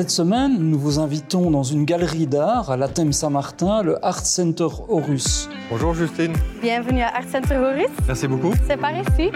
Cette 0.00 0.08
semaine, 0.08 0.56
nous 0.56 0.78
vous 0.78 0.98
invitons 0.98 1.50
dans 1.50 1.62
une 1.62 1.84
galerie 1.84 2.26
d'art 2.26 2.70
à 2.70 2.78
l'Athème 2.78 3.12
Saint-Martin, 3.12 3.82
le 3.82 4.02
Art 4.02 4.24
Center 4.24 4.68
Horus. 4.88 5.46
Bonjour 5.68 5.92
Justine. 5.92 6.32
Bienvenue 6.62 7.02
à 7.02 7.14
Art 7.14 7.28
Center 7.30 7.58
Horus. 7.58 7.90
Merci 8.06 8.26
beaucoup. 8.26 8.54
C'est 8.66 8.78
par 8.78 8.92
ici. 8.96 9.30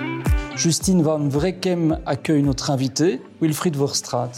Justine 0.56 1.02
Van 1.02 1.18
Vrekem 1.18 1.98
accueille 2.06 2.42
notre 2.42 2.70
invité, 2.70 3.20
Wilfried 3.42 3.76
Verstraat, 3.76 4.30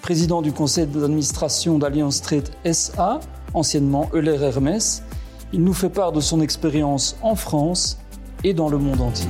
président 0.00 0.40
du 0.40 0.52
conseil 0.52 0.86
d'administration 0.86 1.76
d'Alliance 1.76 2.22
Trade 2.22 2.48
SA, 2.72 3.20
anciennement 3.52 4.08
Euler 4.14 4.42
Hermès. 4.42 5.02
Il 5.52 5.62
nous 5.64 5.74
fait 5.74 5.90
part 5.90 6.12
de 6.12 6.20
son 6.20 6.40
expérience 6.40 7.14
en 7.20 7.34
France 7.34 7.98
et 8.42 8.54
dans 8.54 8.70
le 8.70 8.78
monde 8.78 9.02
entier. 9.02 9.28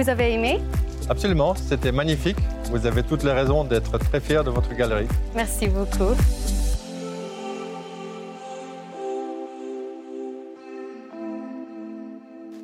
Vous 0.00 0.08
avez 0.08 0.32
aimé. 0.32 0.60
Absolument, 1.10 1.54
c'était 1.54 1.92
magnifique. 1.92 2.38
Vous 2.70 2.86
avez 2.86 3.02
toutes 3.02 3.22
les 3.22 3.32
raisons 3.32 3.64
d'être 3.64 3.98
très 3.98 4.18
fiers 4.18 4.42
de 4.42 4.48
votre 4.48 4.74
galerie. 4.74 5.08
Merci 5.34 5.68
beaucoup. 5.68 6.14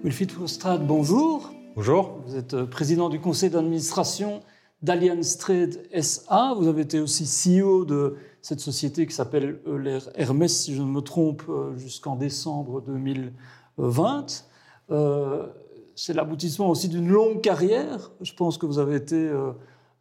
Wilfried 0.03 0.33
Verstraat, 0.33 0.79
bonjour. 0.79 1.51
Bonjour. 1.75 2.23
Vous 2.27 2.37
êtes 2.37 2.55
euh, 2.55 2.65
président 2.65 3.11
du 3.11 3.21
conseil 3.21 3.51
d'administration 3.51 4.41
d'Allianz 4.81 5.37
Trade 5.37 5.83
SA. 6.01 6.55
Vous 6.57 6.69
avez 6.69 6.83
été 6.83 7.01
aussi 7.01 7.25
CEO 7.27 7.85
de 7.85 8.17
cette 8.41 8.61
société 8.61 9.07
qui 9.07 9.15
s'appelle 9.15 9.61
Euler 9.67 9.99
Hermès, 10.15 10.57
si 10.57 10.75
je 10.75 10.81
ne 10.81 10.89
me 10.89 11.01
trompe, 11.01 11.43
euh, 11.51 11.77
jusqu'en 11.77 12.17
décembre 12.17 12.81
2020. 12.81 14.47
Euh, 14.91 15.49
c'est 15.97 16.13
l'aboutissement 16.13 16.71
aussi 16.71 16.89
d'une 16.89 17.09
longue 17.09 17.41
carrière. 17.41 18.13
Je 18.21 18.33
pense 18.33 18.59
que 18.59 18.67
vous 18.67 18.79
avez 18.79 18.95
été 18.95 19.17
euh, 19.17 19.53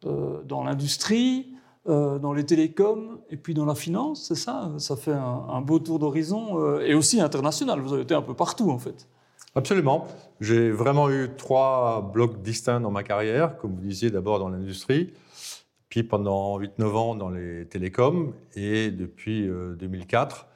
euh, 0.04 0.42
dans 0.44 0.62
l'industrie, 0.62 1.48
euh, 1.88 2.20
dans 2.20 2.32
les 2.32 2.46
télécoms 2.46 3.18
et 3.30 3.36
puis 3.36 3.54
dans 3.54 3.64
la 3.64 3.74
finance, 3.74 4.26
c'est 4.28 4.36
ça? 4.36 4.70
Ça 4.78 4.94
fait 4.94 5.14
un, 5.14 5.60
beau 5.62 5.80
tour 5.80 5.98
d'horizon 5.98 6.78
et 6.80 6.94
aussi 6.94 7.20
international. 7.20 7.80
Vous 7.80 7.92
avez 7.92 8.02
été 8.02 8.14
un 8.14 8.22
peu 8.22 8.34
partout 8.34 8.70
en 8.70 8.78
fait. 8.78 9.08
Absolument. 9.56 10.06
J'ai 10.42 10.70
vraiment 10.70 11.08
eu 11.08 11.30
trois 11.34 12.10
blocs 12.12 12.42
distincts 12.42 12.80
dans 12.80 12.90
ma 12.90 13.02
carrière, 13.02 13.56
comme 13.56 13.74
vous 13.74 13.80
disiez, 13.80 14.10
d'abord 14.10 14.38
dans 14.38 14.50
l'industrie, 14.50 15.14
puis 15.88 16.02
pendant 16.02 16.60
8-9 16.60 16.84
ans 16.92 17.14
dans 17.14 17.30
les 17.30 17.66
télécoms 17.66 18.34
et 18.54 18.90
depuis 18.90 19.48
euh, 19.48 19.74
2004 19.76 20.46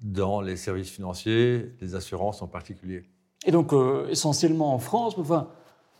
dans 0.00 0.42
les 0.42 0.56
services 0.56 0.90
financiers, 0.90 1.72
les 1.80 1.94
assurances 1.94 2.42
en 2.42 2.46
particulier. 2.46 3.04
Et 3.44 3.50
donc 3.50 3.72
euh, 3.72 4.08
essentiellement 4.08 4.72
en 4.74 4.78
France, 4.78 5.16
mais 5.16 5.22
enfin 5.22 5.48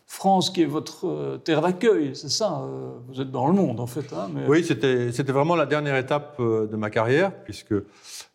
France 0.06 0.50
qui 0.50 0.62
est 0.62 0.66
votre 0.66 1.06
euh, 1.06 1.36
terre 1.38 1.60
d'accueil, 1.62 2.14
c'est 2.14 2.30
ça 2.30 2.60
euh, 2.62 2.92
Vous 3.08 3.20
êtes 3.20 3.30
dans 3.30 3.46
le 3.48 3.52
monde 3.52 3.80
en 3.80 3.86
fait. 3.86 4.12
hein, 4.12 4.28
mais- 4.32 4.46
Oui, 4.48 4.64
c'était 4.64 5.32
vraiment 5.32 5.56
la 5.56 5.66
dernière 5.66 5.96
étape 5.96 6.40
de 6.40 6.76
ma 6.76 6.90
carrière, 6.90 7.32
puisque 7.44 7.74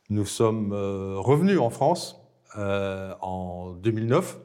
nous 0.10 0.26
sommes 0.26 0.74
revenus 1.18 1.60
en 1.60 1.70
France 1.70 2.18
en 2.58 3.72
2009 3.82 4.38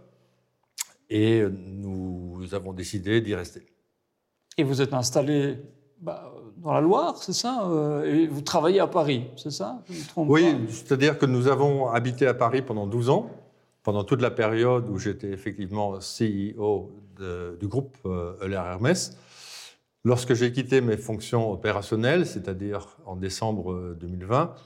et 1.10 1.44
nous 1.50 2.38
avons 2.52 2.72
décidé 2.72 3.20
d'y 3.20 3.34
rester. 3.34 3.66
Et 4.58 4.62
vous 4.64 4.80
êtes 4.80 4.94
installé 4.94 5.58
bah, 6.00 6.32
dans 6.58 6.72
la 6.72 6.80
Loire, 6.80 7.16
c'est 7.16 7.32
ça 7.32 7.68
Et 8.04 8.26
vous 8.28 8.40
travaillez 8.42 8.78
à 8.80 8.86
Paris, 8.86 9.26
c'est 9.36 9.50
ça 9.50 9.82
Je 9.90 9.98
me 9.98 10.06
trompe 10.08 10.30
Oui, 10.30 10.54
c'est-à-dire 10.68 11.18
que 11.18 11.26
nous 11.26 11.48
avons 11.48 11.88
habité 11.88 12.26
à 12.28 12.34
Paris 12.34 12.62
pendant 12.62 12.86
12 12.86 13.10
ans, 13.10 13.28
pendant 13.86 14.02
toute 14.02 14.20
la 14.20 14.32
période 14.32 14.90
où 14.90 14.98
j'étais 14.98 15.28
effectivement 15.28 16.00
CEO 16.00 16.90
du 17.60 17.68
groupe 17.68 17.96
euh, 18.04 18.34
Euler 18.42 18.56
Hermès. 18.56 19.16
Lorsque 20.04 20.34
j'ai 20.34 20.50
quitté 20.50 20.80
mes 20.80 20.96
fonctions 20.96 21.52
opérationnelles, 21.52 22.26
c'est-à-dire 22.26 22.98
en 23.06 23.14
décembre 23.14 23.72
euh, 23.72 23.96
2020, 24.00 24.56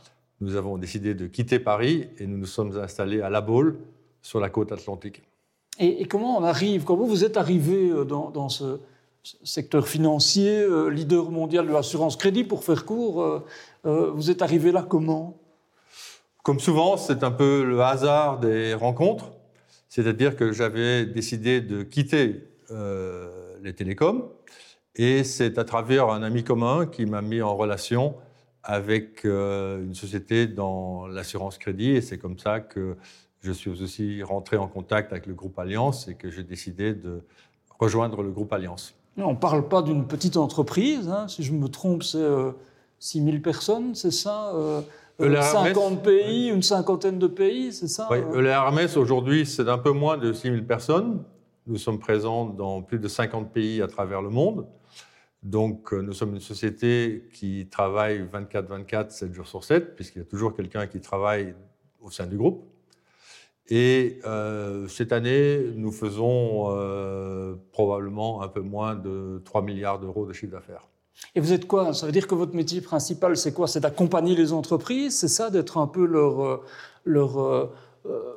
nous 0.40 0.56
avons 0.56 0.78
décidé 0.78 1.12
de 1.12 1.26
quitter 1.26 1.58
Paris 1.58 2.08
et 2.18 2.26
nous 2.26 2.38
nous 2.38 2.46
sommes 2.46 2.78
installés 2.78 3.20
à 3.20 3.28
La 3.28 3.42
Baule, 3.42 3.76
sur 4.22 4.40
la 4.40 4.48
côte 4.48 4.72
atlantique. 4.72 5.22
Et, 5.78 6.06
comment 6.06 6.38
on 6.38 6.42
arrive 6.42 6.84
Comment 6.84 7.04
vous 7.04 7.22
êtes 7.22 7.36
arrivé 7.36 7.90
euh, 7.90 8.04
dans, 8.04 8.48
ce 8.48 8.80
secteur 9.44 9.86
financier, 9.88 10.60
euh, 10.60 10.88
leader 10.88 11.30
mondial 11.30 11.66
de 11.66 11.72
l'assurance 11.72 12.16
crédit, 12.16 12.44
pour 12.44 12.64
faire 12.64 12.84
court 12.84 13.22
euh, 13.22 13.44
euh, 13.86 14.10
Vous 14.12 14.30
êtes 14.30 14.42
arrivé 14.42 14.72
là 14.72 14.84
comment? 14.88 15.39
Comme 16.42 16.58
souvent, 16.58 16.96
c'est 16.96 17.22
un 17.22 17.30
peu 17.30 17.64
le 17.64 17.82
hasard 17.82 18.38
des 18.38 18.72
rencontres, 18.72 19.32
c'est-à-dire 19.88 20.36
que 20.36 20.52
j'avais 20.52 21.04
décidé 21.04 21.60
de 21.60 21.82
quitter 21.82 22.48
euh, 22.70 23.58
les 23.62 23.74
télécoms. 23.74 24.30
Et 24.96 25.22
c'est 25.22 25.58
à 25.58 25.64
travers 25.64 26.08
un 26.08 26.22
ami 26.22 26.42
commun 26.42 26.86
qui 26.86 27.04
m'a 27.04 27.20
mis 27.20 27.42
en 27.42 27.54
relation 27.54 28.14
avec 28.62 29.24
euh, 29.24 29.84
une 29.84 29.94
société 29.94 30.46
dans 30.46 31.06
l'assurance 31.06 31.58
crédit. 31.58 31.90
Et 31.90 32.00
c'est 32.00 32.18
comme 32.18 32.38
ça 32.38 32.60
que 32.60 32.96
je 33.40 33.52
suis 33.52 33.70
aussi 33.70 34.22
rentré 34.22 34.56
en 34.56 34.66
contact 34.66 35.12
avec 35.12 35.26
le 35.26 35.34
groupe 35.34 35.58
Alliance 35.58 36.08
et 36.08 36.14
que 36.14 36.30
j'ai 36.30 36.42
décidé 36.42 36.94
de 36.94 37.22
rejoindre 37.78 38.22
le 38.22 38.30
groupe 38.30 38.52
Alliance. 38.52 38.94
On 39.18 39.32
ne 39.32 39.36
parle 39.36 39.68
pas 39.68 39.82
d'une 39.82 40.06
petite 40.06 40.36
entreprise, 40.36 41.08
hein, 41.08 41.28
si 41.28 41.42
je 41.42 41.52
me 41.52 41.68
trompe, 41.68 42.02
c'est 42.02 42.18
euh, 42.18 42.52
6 42.98 43.24
000 43.24 43.38
personnes, 43.38 43.94
c'est 43.94 44.10
ça 44.10 44.52
euh, 45.20 45.24
euh, 45.24 45.26
Euler 45.26 45.36
Hermès, 45.36 45.74
50 45.74 46.02
pays, 46.02 46.48
une 46.48 46.62
cinquantaine 46.62 47.18
de 47.18 47.26
pays, 47.26 47.72
c'est 47.72 47.88
ça 47.88 48.08
Oui, 48.10 48.18
euh 48.18 48.38
Euler 48.38 48.50
Hermès, 48.50 48.96
aujourd'hui, 48.96 49.46
c'est 49.46 49.68
un 49.68 49.78
peu 49.78 49.92
moins 49.92 50.18
de 50.18 50.32
6 50.32 50.50
000 50.50 50.62
personnes. 50.62 51.22
Nous 51.66 51.76
sommes 51.76 51.98
présents 51.98 52.46
dans 52.46 52.82
plus 52.82 52.98
de 52.98 53.08
50 53.08 53.52
pays 53.52 53.82
à 53.82 53.86
travers 53.86 54.22
le 54.22 54.30
monde. 54.30 54.66
Donc, 55.42 55.92
euh, 55.92 56.02
nous 56.02 56.12
sommes 56.12 56.34
une 56.34 56.40
société 56.40 57.28
qui 57.32 57.68
travaille 57.70 58.22
24-24, 58.22 59.10
7 59.10 59.32
jours 59.32 59.46
sur 59.46 59.64
7, 59.64 59.96
puisqu'il 59.96 60.18
y 60.18 60.22
a 60.22 60.24
toujours 60.26 60.54
quelqu'un 60.54 60.86
qui 60.86 61.00
travaille 61.00 61.54
au 62.00 62.10
sein 62.10 62.26
du 62.26 62.36
groupe. 62.36 62.66
Et 63.68 64.18
euh, 64.26 64.88
cette 64.88 65.12
année, 65.12 65.72
nous 65.76 65.92
faisons 65.92 66.76
euh, 66.76 67.54
probablement 67.72 68.42
un 68.42 68.48
peu 68.48 68.60
moins 68.60 68.96
de 68.96 69.40
3 69.44 69.62
milliards 69.62 70.00
d'euros 70.00 70.26
de 70.26 70.32
chiffre 70.32 70.52
d'affaires. 70.52 70.89
Et 71.34 71.40
vous 71.40 71.52
êtes 71.52 71.66
quoi? 71.66 71.92
Ça 71.94 72.06
veut 72.06 72.12
dire 72.12 72.26
que 72.26 72.34
votre 72.34 72.54
métier 72.54 72.80
principal, 72.80 73.36
c'est 73.36 73.52
quoi? 73.52 73.66
C'est 73.66 73.80
d'accompagner 73.80 74.34
les 74.34 74.52
entreprises? 74.52 75.16
C'est 75.18 75.28
ça, 75.28 75.50
d'être 75.50 75.78
un 75.78 75.86
peu 75.86 76.04
leur. 76.04 76.40
euh, 76.42 76.64
leur 77.04 77.40
euh, 77.40 77.72
euh, 78.06 78.34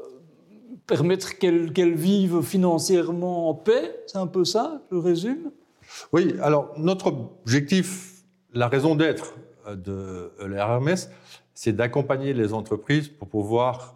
permettre 0.87 1.37
qu'elles 1.37 1.71
qu'elles 1.73 1.95
vivent 1.95 2.41
financièrement 2.41 3.49
en 3.49 3.53
paix? 3.53 4.03
C'est 4.07 4.17
un 4.17 4.27
peu 4.27 4.45
ça, 4.45 4.81
je 4.91 4.97
résume 4.97 5.51
Oui, 6.11 6.35
alors 6.41 6.73
notre 6.77 7.07
objectif, 7.07 8.23
la 8.53 8.67
raison 8.67 8.95
d'être 8.95 9.35
de 9.67 10.31
Hermès, 10.55 11.09
c'est 11.53 11.73
d'accompagner 11.73 12.33
les 12.33 12.53
entreprises 12.53 13.07
pour 13.07 13.27
pouvoir 13.27 13.95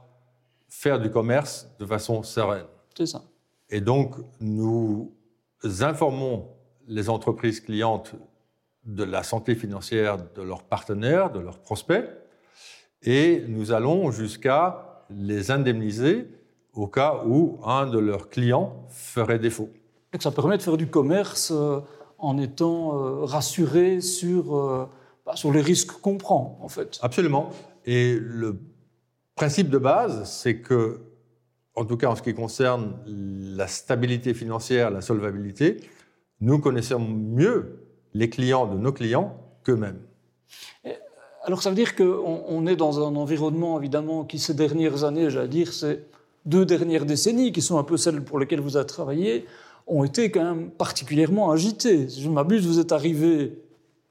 faire 0.69 0.99
du 0.99 1.09
commerce 1.09 1.69
de 1.79 1.85
façon 1.85 2.23
sereine. 2.23 2.67
C'est 2.97 3.05
ça. 3.05 3.23
Et 3.69 3.81
donc, 3.81 4.15
nous 4.39 5.13
informons 5.81 6.47
les 6.87 7.09
entreprises 7.09 7.59
clientes 7.59 8.13
de 8.87 9.03
la 9.03 9.21
santé 9.21 9.53
financière 9.53 10.17
de 10.35 10.41
leurs 10.41 10.63
partenaires, 10.63 11.31
de 11.31 11.39
leurs 11.39 11.59
prospects, 11.59 12.09
et 13.03 13.43
nous 13.47 13.71
allons 13.71 14.11
jusqu'à 14.11 15.03
les 15.09 15.51
indemniser 15.51 16.27
au 16.73 16.87
cas 16.87 17.21
où 17.25 17.59
un 17.63 17.85
de 17.85 17.99
leurs 17.99 18.29
clients 18.29 18.85
ferait 18.89 19.39
défaut. 19.39 19.69
Donc 20.13 20.23
ça 20.23 20.31
permet 20.31 20.57
de 20.57 20.61
faire 20.61 20.77
du 20.77 20.87
commerce 20.87 21.51
euh, 21.51 21.79
en 22.17 22.37
étant 22.37 22.95
euh, 22.95 23.25
rassuré 23.25 23.99
sur, 24.01 24.55
euh, 24.55 24.89
bah, 25.25 25.35
sur 25.35 25.51
les 25.51 25.61
risques 25.61 25.99
qu'on 26.01 26.17
prend, 26.17 26.57
en 26.61 26.69
fait. 26.69 26.97
Absolument. 27.01 27.49
Et 27.85 28.17
le 28.19 28.59
principe 29.35 29.69
de 29.69 29.77
base, 29.77 30.29
c'est 30.29 30.59
que, 30.61 31.01
en 31.75 31.85
tout 31.85 31.97
cas 31.97 32.07
en 32.07 32.15
ce 32.15 32.21
qui 32.21 32.33
concerne 32.33 32.95
la 33.05 33.67
stabilité 33.67 34.33
financière, 34.33 34.89
la 34.89 35.01
solvabilité, 35.01 35.81
nous 36.39 36.59
connaissons 36.59 36.99
mieux 36.99 37.86
les 38.17 38.29
clients 38.29 38.65
de 38.65 38.77
nos 38.77 38.91
clients 38.91 39.35
qu'eux-mêmes. 39.63 39.99
Alors 41.43 41.61
ça 41.61 41.69
veut 41.69 41.75
dire 41.75 41.95
qu'on 41.95 42.43
on 42.47 42.67
est 42.67 42.75
dans 42.75 42.99
un 43.07 43.15
environnement, 43.15 43.79
évidemment, 43.79 44.25
qui 44.25 44.39
ces 44.39 44.53
dernières 44.53 45.03
années, 45.03 45.29
j'allais 45.29 45.47
dire, 45.47 45.71
ces 45.71 46.03
deux 46.45 46.65
dernières 46.65 47.05
décennies, 47.05 47.51
qui 47.51 47.61
sont 47.61 47.77
un 47.77 47.83
peu 47.83 47.95
celles 47.95 48.23
pour 48.23 48.39
lesquelles 48.39 48.59
vous 48.59 48.75
avez 48.75 48.87
travaillé, 48.87 49.45
ont 49.85 50.03
été 50.03 50.31
quand 50.31 50.43
même 50.43 50.71
particulièrement 50.71 51.51
agitées. 51.51 52.09
Si 52.09 52.21
je 52.21 52.29
m'abuse, 52.29 52.67
vous 52.67 52.79
êtes 52.79 52.91
arrivé 52.91 53.61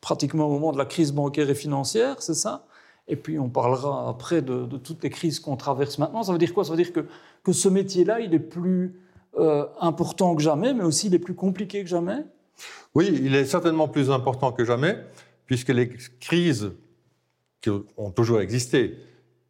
pratiquement 0.00 0.46
au 0.46 0.50
moment 0.50 0.72
de 0.72 0.78
la 0.78 0.86
crise 0.86 1.12
bancaire 1.12 1.50
et 1.50 1.54
financière, 1.54 2.22
c'est 2.22 2.34
ça? 2.34 2.64
Et 3.08 3.16
puis 3.16 3.38
on 3.38 3.48
parlera 3.48 4.08
après 4.08 4.40
de, 4.40 4.64
de 4.64 4.76
toutes 4.78 5.02
les 5.02 5.10
crises 5.10 5.38
qu'on 5.40 5.56
traverse 5.56 5.98
maintenant. 5.98 6.22
Ça 6.22 6.32
veut 6.32 6.38
dire 6.38 6.54
quoi? 6.54 6.64
Ça 6.64 6.70
veut 6.70 6.82
dire 6.82 6.92
que, 6.92 7.06
que 7.42 7.52
ce 7.52 7.68
métier-là, 7.68 8.20
il 8.20 8.32
est 8.34 8.38
plus 8.38 8.98
euh, 9.38 9.66
important 9.80 10.34
que 10.34 10.42
jamais, 10.42 10.72
mais 10.72 10.84
aussi 10.84 11.08
il 11.08 11.14
est 11.14 11.18
plus 11.18 11.34
compliqué 11.34 11.82
que 11.82 11.88
jamais? 11.88 12.24
Oui, 12.94 13.10
il 13.22 13.34
est 13.34 13.44
certainement 13.44 13.88
plus 13.88 14.10
important 14.10 14.52
que 14.52 14.64
jamais, 14.64 14.98
puisque 15.46 15.68
les 15.68 15.88
crises 16.20 16.72
qui 17.60 17.70
ont 17.96 18.10
toujours 18.10 18.40
existé, 18.40 18.98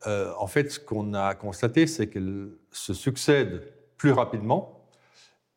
euh, 0.06 0.32
en 0.38 0.46
fait, 0.46 0.70
ce 0.72 0.80
qu'on 0.80 1.14
a 1.14 1.34
constaté, 1.34 1.86
c'est 1.86 2.08
qu'elles 2.08 2.48
se 2.70 2.94
succèdent 2.94 3.62
plus 3.96 4.12
rapidement 4.12 4.88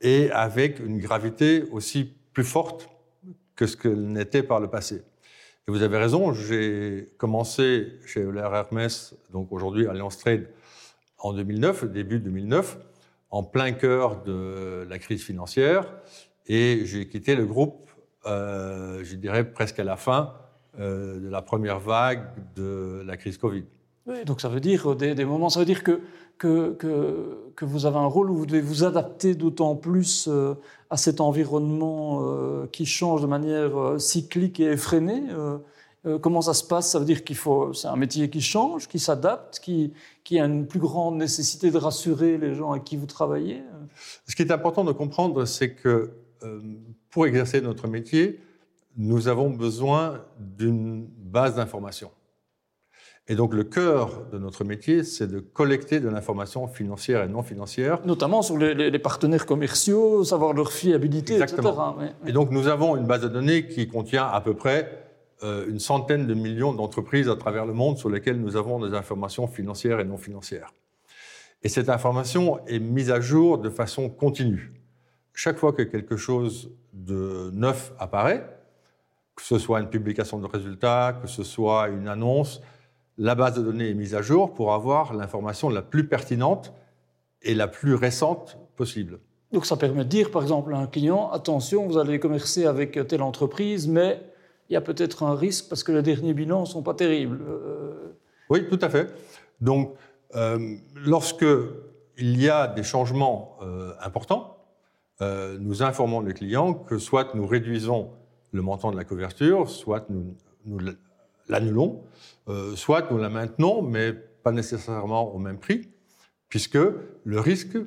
et 0.02 0.32
avec 0.32 0.80
une 0.80 1.00
gravité 1.00 1.64
aussi 1.72 2.14
plus 2.34 2.44
forte 2.44 2.90
que 3.56 3.68
ce 3.68 3.76
qu'elle 3.76 4.08
n'était 4.08 4.44
par 4.44 4.60
le 4.60 4.70
passé. 4.70 5.04
Et 5.68 5.72
vous 5.72 5.84
avez 5.84 5.98
raison, 5.98 6.34
j'ai 6.34 7.10
commencé 7.18 8.00
chez 8.06 8.22
Euler 8.22 8.48
Hermès, 8.52 9.14
donc 9.32 9.52
aujourd'hui 9.52 9.88
Alliance 9.88 10.18
Trade, 10.18 10.48
en 11.20 11.34
2009, 11.34 11.92
début 11.92 12.20
2009, 12.20 12.78
en 13.30 13.44
plein 13.44 13.74
cœur 13.74 14.24
de 14.24 14.88
la 14.90 14.98
crise 15.00 15.24
financière, 15.24 15.94
et 16.50 16.82
j'ai 16.86 17.08
quitté 17.08 17.36
le 17.36 17.46
groupe, 17.46 17.90
euh, 18.26 19.02
je 19.04 19.16
dirais 19.16 19.50
presque 19.50 19.80
à 19.80 19.86
la 19.86 19.96
fin 19.96 20.34
euh, 20.80 21.20
de 21.20 21.30
la 21.30 21.42
première 21.42 21.80
vague 21.80 22.28
de 22.56 23.02
la 23.06 23.16
crise 23.16 23.38
Covid. 23.38 23.64
Oui, 24.10 24.26
donc 24.26 24.42
ça 24.42 24.50
veut 24.50 24.60
dire 24.60 24.96
des, 24.96 25.14
des 25.14 25.26
moments, 25.26 25.50
ça 25.50 25.60
veut 25.60 25.66
dire 25.66 25.84
que, 25.84 26.02
que, 26.40 26.74
que, 26.74 27.52
que, 27.56 27.66
vous 27.66 27.86
avez 27.86 27.98
un 27.98 28.08
rôle 28.08 28.32
où 28.32 28.36
vous 28.36 28.46
devez 28.48 28.62
vous 28.62 28.84
adapter 28.84 29.36
d'autant 29.36 29.76
plus 29.76 30.28
euh, 30.28 30.56
à 30.90 30.98
cet 30.98 31.22
environnement 31.22 32.22
euh, 32.24 32.66
qui 32.72 32.88
change 32.88 33.22
de 33.22 33.28
manière 33.28 33.78
euh, 33.78 34.00
cyclique 34.00 34.60
et 34.60 34.72
effrénée. 34.72 35.24
comment 36.22 36.42
ça 36.42 36.54
se 36.54 36.64
passe? 36.64 36.90
Ça 36.90 36.98
veut 36.98 37.06
dire 37.06 37.24
qu'il 37.24 37.36
faut, 37.36 37.74
c'est 37.74 37.88
un 37.88 37.98
métier 37.98 38.30
qui 38.30 38.42
change, 38.42 38.88
qui 38.88 39.00
s'adapte, 39.00 39.60
qui, 39.60 39.94
qui 40.24 40.40
a 40.40 40.46
une 40.46 40.66
plus 40.66 40.80
grande 40.80 41.18
nécessité 41.18 41.70
de 41.70 41.78
rassurer 41.78 42.38
les 42.38 42.56
gens 42.56 42.72
avec 42.72 42.86
qui 42.86 42.96
vous 42.98 43.06
travaillez? 43.06 43.62
Ce 44.26 44.36
qui 44.36 44.42
est 44.42 44.52
important 44.52 44.84
de 44.86 44.94
comprendre, 44.94 45.46
c'est 45.46 45.74
que 45.76 46.10
pour 47.10 47.28
exercer 47.28 47.62
notre 47.62 47.88
métier, 47.88 48.40
nous 48.98 49.28
avons 49.28 49.50
besoin 49.50 50.26
d'une 50.40 51.06
base 51.06 51.56
d'information. 51.56 52.12
Et 53.28 53.36
donc 53.36 53.54
le 53.54 53.64
cœur 53.64 54.26
de 54.32 54.40
notre 54.40 54.64
métier, 54.64 55.04
c'est 55.04 55.28
de 55.28 55.40
collecter 55.40 56.00
de 56.00 56.10
l'information 56.10 56.68
financière 56.68 57.24
et 57.24 57.28
non 57.28 57.44
financière. 57.44 58.00
Notamment 58.04 58.42
sur 58.42 58.58
les, 58.58 58.74
les, 58.74 59.00
partenaires 59.00 59.46
commerciaux, 59.46 60.24
savoir 60.24 60.54
leur 60.54 60.72
fiabilité, 60.72 61.34
Exactement. 61.34 61.96
etc. 62.02 62.14
Et 62.26 62.32
donc 62.32 62.50
nous 62.50 62.68
avons 62.68 62.96
une 62.98 63.06
base 63.06 63.22
de 63.22 63.28
données 63.28 63.68
qui 63.68 63.88
contient 63.88 64.26
à 64.26 64.42
peu 64.42 64.56
près 64.56 65.06
euh, 65.44 65.70
une 65.70 65.80
centaine 65.80 66.26
de 66.26 66.34
millions 66.34 66.74
d'entreprises 66.74 67.30
à 67.30 67.36
travers 67.36 67.68
le 67.68 67.74
monde 67.74 68.00
sur 68.00 68.10
lesquelles 68.10 68.42
nous 68.42 68.56
avons 68.56 68.86
des 68.86 68.98
informations 68.98 69.48
financières 69.48 70.00
et 70.00 70.06
non 70.06 70.18
financières. 70.18 70.74
Et 71.62 71.70
cette 71.70 71.90
information 71.90 72.66
est 72.66 72.80
mise 72.80 73.12
à 73.12 73.22
jour 73.22 73.60
de 73.60 73.70
façon 73.70 74.10
continue. 74.10 74.74
Chaque 75.34 75.58
fois 75.58 75.74
que 75.74 75.84
quelque 75.84 76.18
chose 76.18 76.72
de 76.94 77.52
neuf 77.54 77.94
apparaît, 78.00 78.46
que 79.36 79.44
ce 79.44 79.58
soit 79.58 79.80
une 79.80 79.90
publication 79.90 80.40
de 80.40 80.46
résultats, 80.46 81.18
que 81.22 81.28
ce 81.28 81.44
soit 81.44 81.88
une 81.88 82.08
annonce, 82.08 82.62
la 83.18 83.36
base 83.36 83.56
de 83.56 83.62
données 83.62 83.90
est 83.90 83.94
mise 83.94 84.16
à 84.16 84.22
jour 84.22 84.54
pour 84.54 84.74
avoir 84.74 85.14
l'information 85.14 85.70
la 85.70 85.82
plus 85.82 86.08
pertinente 86.08 86.74
et 87.42 87.54
la 87.54 87.68
plus 87.68 87.96
récente 87.96 88.58
possible. 88.76 89.20
Donc 89.52 89.66
ça 89.66 89.78
permet 89.78 90.04
de 90.04 90.10
dire, 90.10 90.32
par 90.32 90.42
exemple, 90.42 90.74
à 90.74 90.78
un 90.78 90.88
client, 90.88 91.32
attention, 91.32 91.88
vous 91.88 91.98
allez 91.98 92.20
commercer 92.20 92.66
avec 92.66 93.08
telle 93.08 93.22
entreprise, 93.22 93.88
mais 93.88 94.22
il 94.70 94.74
y 94.74 94.76
a 94.76 94.82
peut-être 94.82 95.24
un 95.24 95.36
risque 95.36 95.68
parce 95.70 95.84
que 95.84 95.92
les 95.92 96.02
derniers 96.02 96.34
bilans 96.34 96.62
ne 96.62 96.66
sont 96.66 96.84
pas 96.84 96.94
terribles. 96.94 97.40
Euh, 97.48 98.14
oui, 98.50 98.68
tout 98.70 98.80
à 98.82 98.90
fait. 98.90 99.12
Donc, 99.62 99.96
euh, 100.36 100.76
lorsque 100.96 101.46
il 102.18 102.40
y 102.40 102.50
a 102.50 102.68
des 102.68 102.84
changements 102.84 103.58
euh, 103.62 103.94
importants, 104.02 104.59
euh, 105.22 105.58
nous 105.60 105.84
informons 105.84 106.22
le 106.22 106.34
client 106.34 106.74
que 106.74 106.98
soit 106.98 107.36
nous 107.36 107.46
réduisons 107.46 108.12
le 108.52 108.62
montant 108.62 108.92
de 108.92 108.98
la 108.98 109.04
couverture, 109.04 109.70
soit 109.70 110.08
nous, 110.10 110.80
l'annulons, 111.48 112.02
euh, 112.48 112.76
soit 112.76 113.12
nous 113.12 113.18
la 113.18 113.30
maintenons, 113.30 113.82
mais 113.82 114.14
pas 114.14 114.52
nécessairement 114.52 115.34
au 115.34 115.40
même 115.40 115.60
prix, 115.60 115.90
puisque 116.48 116.78
le 116.78 117.40
risque 117.40 117.78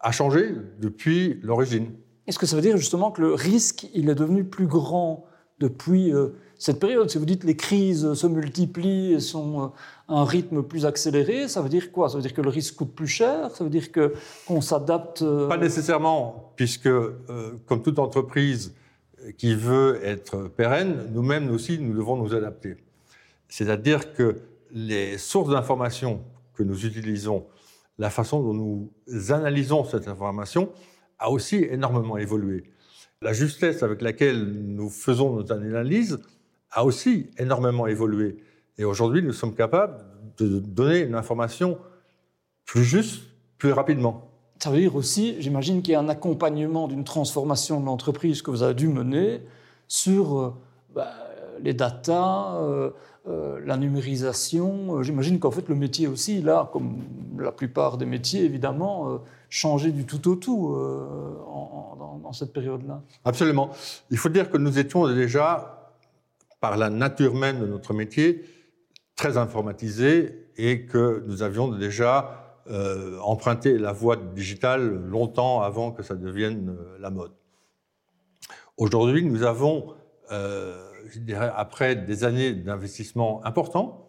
a 0.00 0.12
changé 0.12 0.54
depuis 0.78 1.40
l'origine. 1.42 1.92
Est-ce 2.26 2.38
que 2.38 2.46
ça 2.46 2.56
veut 2.56 2.62
dire 2.62 2.76
justement 2.76 3.10
que 3.10 3.22
le 3.22 3.34
risque, 3.34 3.88
il 3.94 4.08
est 4.08 4.14
devenu 4.14 4.44
plus 4.44 4.66
grand 4.66 5.26
depuis 5.58 6.12
euh, 6.12 6.28
cette 6.58 6.80
période 6.80 7.08
Si 7.08 7.18
vous 7.18 7.24
dites 7.24 7.42
que 7.42 7.46
les 7.46 7.56
crises 7.56 8.14
se 8.14 8.26
multiplient 8.26 9.14
et 9.14 9.20
sont 9.20 9.62
euh, 9.62 9.66
à 10.08 10.20
un 10.20 10.24
rythme 10.24 10.62
plus 10.62 10.86
accéléré, 10.86 11.48
ça 11.48 11.62
veut 11.62 11.68
dire 11.68 11.92
quoi? 11.92 12.08
Ça 12.08 12.16
veut 12.16 12.22
dire 12.22 12.34
que 12.34 12.42
le 12.42 12.50
risque 12.50 12.76
coûte 12.76 12.94
plus 12.94 13.06
cher? 13.06 13.50
Ça 13.54 13.64
veut 13.64 13.70
dire 13.70 13.88
qu'on 13.92 14.60
s'adapte 14.60 15.24
Pas 15.48 15.56
nécessairement, 15.56 16.52
puisque 16.56 16.90
comme 17.66 17.82
toute 17.82 17.98
entreprise 17.98 18.74
qui 19.36 19.54
veut 19.54 20.00
être 20.02 20.48
pérenne, 20.48 21.08
nous-mêmes 21.12 21.50
aussi, 21.50 21.78
nous 21.78 21.94
devons 21.94 22.16
nous 22.16 22.34
adapter. 22.34 22.76
C'est-à-dire 23.48 24.12
que 24.12 24.36
les 24.70 25.18
sources 25.18 25.50
d'information 25.50 26.20
que 26.54 26.62
nous 26.62 26.86
utilisons, 26.86 27.46
la 27.98 28.10
façon 28.10 28.42
dont 28.42 28.54
nous 28.54 28.90
analysons 29.32 29.84
cette 29.84 30.08
information 30.08 30.70
a 31.18 31.30
aussi 31.30 31.56
énormément 31.56 32.16
évolué. 32.16 32.64
La 33.22 33.32
justesse 33.32 33.82
avec 33.82 34.02
laquelle 34.02 34.44
nous 34.44 34.90
faisons 34.90 35.34
nos 35.34 35.52
analyses 35.52 36.20
a 36.70 36.84
aussi 36.84 37.30
énormément 37.38 37.86
évolué. 37.86 38.36
Et 38.78 38.84
aujourd'hui, 38.84 39.22
nous 39.22 39.32
sommes 39.32 39.54
capables 39.54 40.04
de 40.38 40.60
donner 40.60 41.00
une 41.00 41.14
information 41.14 41.78
plus 42.64 42.84
juste, 42.84 43.22
plus 43.58 43.72
rapidement. 43.72 44.30
Ça 44.60 44.70
veut 44.70 44.78
dire 44.78 44.94
aussi, 44.96 45.36
j'imagine 45.40 45.82
qu'il 45.82 45.92
y 45.92 45.94
a 45.94 46.00
un 46.00 46.08
accompagnement 46.08 46.88
d'une 46.88 47.04
transformation 47.04 47.80
de 47.80 47.86
l'entreprise 47.86 48.42
que 48.42 48.50
vous 48.50 48.62
avez 48.62 48.74
dû 48.74 48.88
mener 48.88 49.40
sur 49.86 50.38
euh, 50.38 50.54
bah, 50.94 51.12
les 51.62 51.74
datas, 51.74 52.56
euh, 52.56 52.90
euh, 53.28 53.60
la 53.64 53.76
numérisation. 53.76 55.02
J'imagine 55.02 55.38
qu'en 55.38 55.50
fait, 55.50 55.68
le 55.68 55.76
métier 55.76 56.08
aussi, 56.08 56.42
là, 56.42 56.68
comme 56.72 56.98
la 57.38 57.52
plupart 57.52 57.98
des 57.98 58.06
métiers, 58.06 58.44
évidemment, 58.44 59.20
changé 59.48 59.92
du 59.92 60.04
tout 60.04 60.28
au 60.28 60.34
tout 60.34 60.76
en, 61.46 62.18
dans, 62.22 62.32
cette 62.32 62.52
période-là. 62.52 63.00
Absolument. 63.24 63.70
Il 64.10 64.18
faut 64.18 64.28
dire 64.28 64.50
que 64.50 64.58
nous 64.58 64.78
étions 64.78 65.06
déjà, 65.08 65.77
par 66.60 66.76
la 66.76 66.90
nature 66.90 67.34
même 67.34 67.60
de 67.60 67.66
notre 67.66 67.94
métier, 67.94 68.44
très 69.16 69.36
informatisés 69.36 70.48
et 70.56 70.86
que 70.86 71.24
nous 71.26 71.42
avions 71.42 71.68
déjà 71.68 72.44
emprunté 73.22 73.78
la 73.78 73.92
voie 73.92 74.16
digitale 74.16 74.94
longtemps 75.06 75.62
avant 75.62 75.90
que 75.90 76.02
ça 76.02 76.14
devienne 76.14 76.76
la 77.00 77.08
mode. 77.08 77.32
Aujourd'hui, 78.76 79.24
nous 79.24 79.42
avons 79.42 79.94
je 81.08 81.18
dirais, 81.20 81.50
après 81.54 81.96
des 81.96 82.24
années 82.24 82.52
d'investissement 82.52 83.44
importants, 83.44 84.08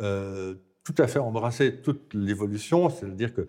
euh, 0.00 0.54
tout 0.84 0.94
à 0.98 1.06
fait 1.06 1.18
embrasser 1.18 1.80
toute 1.80 2.14
l'évolution, 2.14 2.90
c'est-à-dire 2.90 3.32
que 3.32 3.46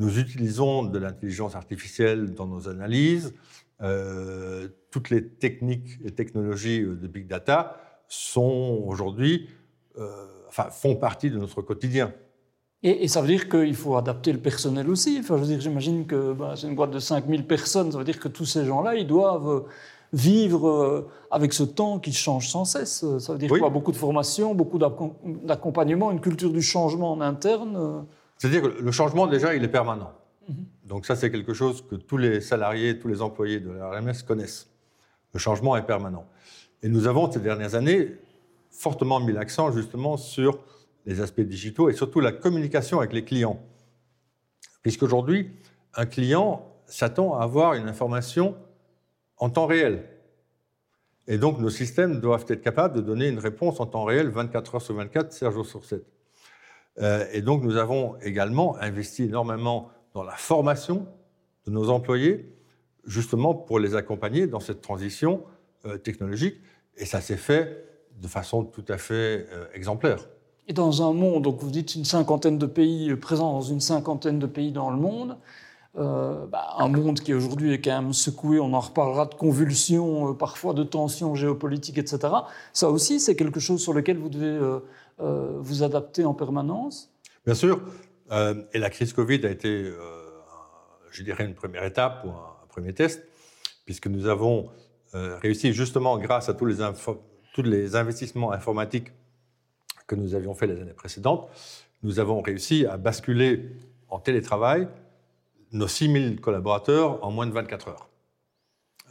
nous 0.00 0.18
utilisons 0.18 0.82
de 0.84 0.98
l'intelligence 0.98 1.54
artificielle 1.54 2.32
dans 2.32 2.46
nos 2.46 2.68
analyses, 2.68 3.34
euh, 3.82 4.68
toutes 4.90 5.10
les 5.10 5.22
techniques 5.28 5.98
et 6.02 6.10
technologies 6.10 6.80
de 6.80 7.06
big 7.06 7.26
data 7.26 7.76
sont 8.08 8.82
aujourd'hui, 8.86 9.50
euh, 9.98 10.26
enfin, 10.48 10.70
font 10.70 10.96
partie 10.96 11.30
de 11.30 11.38
notre 11.38 11.60
quotidien. 11.60 12.14
Et, 12.82 13.04
et, 13.04 13.08
ça 13.08 13.20
veut 13.20 13.28
dire 13.28 13.50
qu'il 13.50 13.74
faut 13.74 13.96
adapter 13.96 14.32
le 14.32 14.38
personnel 14.38 14.88
aussi. 14.88 15.18
Enfin, 15.20 15.36
je 15.36 15.42
veux 15.42 15.48
dire, 15.48 15.60
j'imagine 15.60 16.06
que 16.06 16.32
bah, 16.32 16.54
c'est 16.56 16.66
une 16.66 16.74
boîte 16.74 16.92
de 16.92 16.98
5000 16.98 17.46
personnes, 17.46 17.92
ça 17.92 17.98
veut 17.98 18.04
dire 18.04 18.18
que 18.18 18.28
tous 18.28 18.46
ces 18.46 18.64
gens-là, 18.64 18.94
ils 18.94 19.06
doivent 19.06 19.66
vivre 20.14 20.66
euh, 20.66 21.08
avec 21.30 21.52
ce 21.52 21.62
temps 21.62 21.98
qui 21.98 22.14
change 22.14 22.48
sans 22.48 22.64
cesse. 22.64 23.04
Ça 23.18 23.32
veut 23.32 23.38
dire 23.38 23.50
quoi? 23.50 23.68
Beaucoup 23.68 23.92
de 23.92 23.98
formation, 23.98 24.54
beaucoup 24.54 24.78
d'accompagnement, 24.78 26.10
une 26.10 26.20
culture 26.20 26.50
du 26.50 26.62
changement 26.62 27.12
en 27.12 27.20
interne 27.20 27.76
euh? 27.76 28.00
C'est-à-dire 28.40 28.62
que 28.62 28.68
le 28.68 28.90
changement, 28.90 29.26
déjà, 29.26 29.54
il 29.54 29.62
est 29.62 29.68
permanent. 29.68 30.14
Mhm. 30.48 30.64
Donc 30.84 31.04
ça, 31.04 31.14
c'est 31.14 31.30
quelque 31.30 31.52
chose 31.52 31.86
que 31.86 31.94
tous 31.94 32.16
les 32.16 32.40
salariés, 32.40 32.98
tous 32.98 33.08
les 33.08 33.20
employés 33.20 33.60
de 33.60 33.70
la 33.70 33.90
RMS 33.90 34.22
connaissent. 34.26 34.70
Le 35.34 35.38
changement 35.38 35.76
est 35.76 35.84
permanent. 35.84 36.26
Et 36.82 36.88
nous 36.88 37.06
avons, 37.06 37.30
ces 37.30 37.40
dernières 37.40 37.74
années, 37.74 38.16
fortement 38.70 39.20
mis 39.20 39.32
l'accent 39.32 39.70
justement 39.72 40.16
sur 40.16 40.58
les 41.04 41.20
aspects 41.20 41.42
digitaux 41.42 41.90
et 41.90 41.92
surtout 41.92 42.20
la 42.20 42.32
communication 42.32 42.98
avec 43.00 43.12
les 43.12 43.26
clients. 43.26 43.60
Puisqu'aujourd'hui, 44.80 45.50
un 45.94 46.06
client 46.06 46.66
s'attend 46.86 47.38
à 47.38 47.42
avoir 47.42 47.74
une 47.74 47.88
information 47.88 48.56
en 49.36 49.50
temps 49.50 49.66
réel. 49.66 50.08
Et 51.26 51.36
donc, 51.36 51.58
nos 51.58 51.68
systèmes 51.68 52.20
doivent 52.20 52.46
être 52.48 52.62
capables 52.62 52.96
de 52.96 53.02
donner 53.02 53.28
une 53.28 53.38
réponse 53.38 53.80
en 53.80 53.86
temps 53.86 54.04
réel 54.04 54.30
24 54.30 54.76
heures 54.76 54.82
sur 54.82 54.94
24, 54.94 55.30
7 55.30 55.50
jours 55.50 55.66
sur 55.66 55.84
7. 55.84 56.02
Euh, 56.98 57.24
et 57.32 57.42
donc, 57.42 57.62
nous 57.62 57.76
avons 57.76 58.16
également 58.22 58.76
investi 58.78 59.24
énormément 59.24 59.90
dans 60.14 60.22
la 60.22 60.36
formation 60.36 61.06
de 61.66 61.70
nos 61.70 61.90
employés, 61.90 62.52
justement 63.04 63.54
pour 63.54 63.78
les 63.78 63.94
accompagner 63.94 64.46
dans 64.46 64.60
cette 64.60 64.80
transition 64.80 65.42
euh, 65.86 65.98
technologique. 65.98 66.56
Et 66.96 67.06
ça 67.06 67.20
s'est 67.20 67.36
fait 67.36 67.84
de 68.20 68.28
façon 68.28 68.64
tout 68.64 68.84
à 68.88 68.98
fait 68.98 69.46
euh, 69.52 69.66
exemplaire. 69.74 70.18
Et 70.68 70.72
dans 70.72 71.08
un 71.08 71.12
monde, 71.12 71.44
donc 71.44 71.60
vous 71.60 71.70
dites 71.70 71.94
une 71.94 72.04
cinquantaine 72.04 72.58
de 72.58 72.66
pays 72.66 73.14
présents 73.16 73.52
dans 73.52 73.62
une 73.62 73.80
cinquantaine 73.80 74.38
de 74.38 74.46
pays 74.46 74.72
dans 74.72 74.90
le 74.90 74.96
monde, 74.96 75.36
euh, 75.98 76.46
bah, 76.46 76.74
un 76.78 76.88
monde 76.88 77.18
qui 77.20 77.34
aujourd'hui 77.34 77.72
est 77.72 77.80
quand 77.80 78.00
même 78.02 78.12
secoué, 78.12 78.60
on 78.60 78.72
en 78.74 78.80
reparlera 78.80 79.26
de 79.26 79.34
convulsions, 79.34 80.30
euh, 80.30 80.34
parfois 80.34 80.72
de 80.72 80.84
tensions 80.84 81.34
géopolitiques, 81.34 81.98
etc. 81.98 82.18
Ça 82.72 82.90
aussi, 82.90 83.18
c'est 83.18 83.34
quelque 83.34 83.58
chose 83.58 83.82
sur 83.82 83.92
lequel 83.92 84.18
vous 84.18 84.28
devez 84.28 84.58
vous 85.18 85.82
adapter 85.82 86.24
en 86.24 86.32
permanence 86.32 87.12
Bien 87.44 87.54
sûr. 87.54 87.78
et 88.30 88.78
la 88.78 88.88
crise 88.88 89.12
Covid 89.12 89.44
a 89.44 89.50
été, 89.50 89.92
je 91.10 91.22
dirais, 91.22 91.44
une 91.44 91.54
première 91.54 91.84
étape 91.84 92.24
ou 92.24 92.30
un, 92.30 92.66
premier 92.68 92.94
test, 92.94 93.22
puisque 93.84 94.06
nous 94.06 94.28
avons 94.28 94.70
réussi 95.12 95.74
justement 95.74 96.16
grâce 96.16 96.48
à 96.48 96.54
tous 96.54 96.64
les, 96.64 96.76
tous 97.52 97.62
les 97.62 97.96
investissements 97.96 98.52
informatiques 98.52 99.12
que 100.06 100.14
nous 100.14 100.34
avions 100.34 100.54
faits 100.54 100.70
les 100.70 100.80
années 100.80 100.94
précédentes, 100.94 101.50
nous 102.02 102.18
avons 102.18 102.40
réussi 102.40 102.86
à 102.86 102.96
basculer 102.96 103.70
en 104.08 104.18
télétravail 104.18 104.88
nos 105.72 105.88
6000 105.88 106.40
collaborateurs 106.40 107.24
en 107.24 107.30
moins 107.30 107.46
de 107.46 107.52
24 107.52 107.88
heures. 107.88 108.08